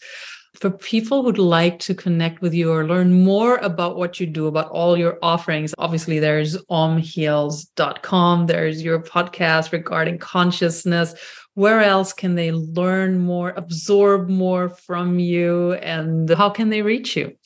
[0.59, 4.47] for people who'd like to connect with you or learn more about what you do,
[4.47, 11.15] about all your offerings, obviously there's omheals.com, there's your podcast regarding consciousness.
[11.55, 17.17] Where else can they learn more, absorb more from you, and how can they reach
[17.17, 17.37] you?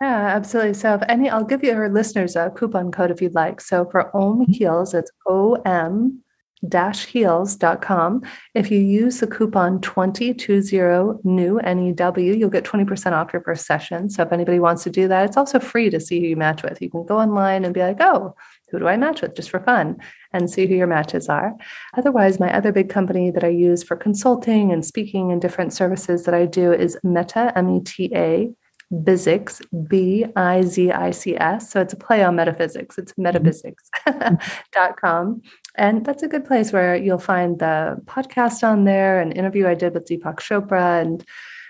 [0.00, 0.74] Yeah, absolutely.
[0.74, 3.60] So, if any, I'll give you our listeners a coupon code if you'd like.
[3.60, 4.52] So, for Om mm-hmm.
[4.52, 6.23] Heals, it's O M
[6.72, 8.22] heals.com.
[8.54, 14.08] If you use the coupon 2020 new NEW, you'll get 20% off your first session.
[14.10, 16.62] So if anybody wants to do that, it's also free to see who you match
[16.62, 16.80] with.
[16.80, 18.34] You can go online and be like, oh,
[18.70, 19.98] who do I match with just for fun
[20.32, 21.54] and see who your matches are.
[21.96, 26.24] Otherwise, my other big company that I use for consulting and speaking and different services
[26.24, 28.50] that I do is Meta, M E T A,
[28.92, 31.70] Bizics, B I Z I C S.
[31.70, 32.98] So it's a play on metaphysics.
[32.98, 35.42] It's metabizics.com.
[35.76, 39.74] And that's a good place where you'll find the podcast on there, an interview I
[39.74, 41.00] did with Deepak Chopra.
[41.02, 41.24] And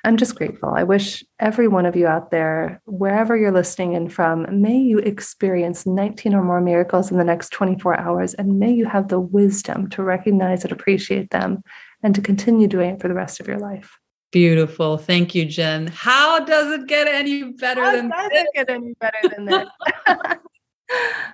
[0.04, 0.74] I'm just grateful.
[0.74, 4.98] I wish every one of you out there, wherever you're listening in from, may you
[4.98, 8.34] experience 19 or more miracles in the next 24 hours.
[8.34, 11.62] And may you have the wisdom to recognize and appreciate them
[12.02, 13.98] and to continue doing it for the rest of your life.
[14.30, 14.98] Beautiful.
[14.98, 15.86] Thank you, Jen.
[15.86, 18.42] How does it get any better How than does this?
[18.42, 19.68] it get any better than this?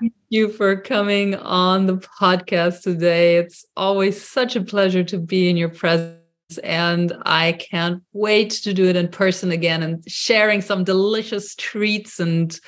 [0.01, 3.37] Thank you for coming on the podcast today.
[3.37, 6.17] It's always such a pleasure to be in your presence.
[6.65, 12.19] And I can't wait to do it in person again and sharing some delicious treats
[12.19, 12.59] and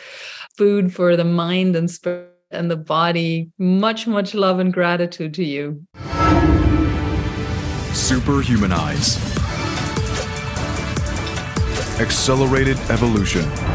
[0.56, 3.50] food for the mind and spirit and the body.
[3.58, 5.84] Much, much love and gratitude to you.
[7.92, 9.18] Superhumanize.
[12.00, 13.71] Accelerated evolution.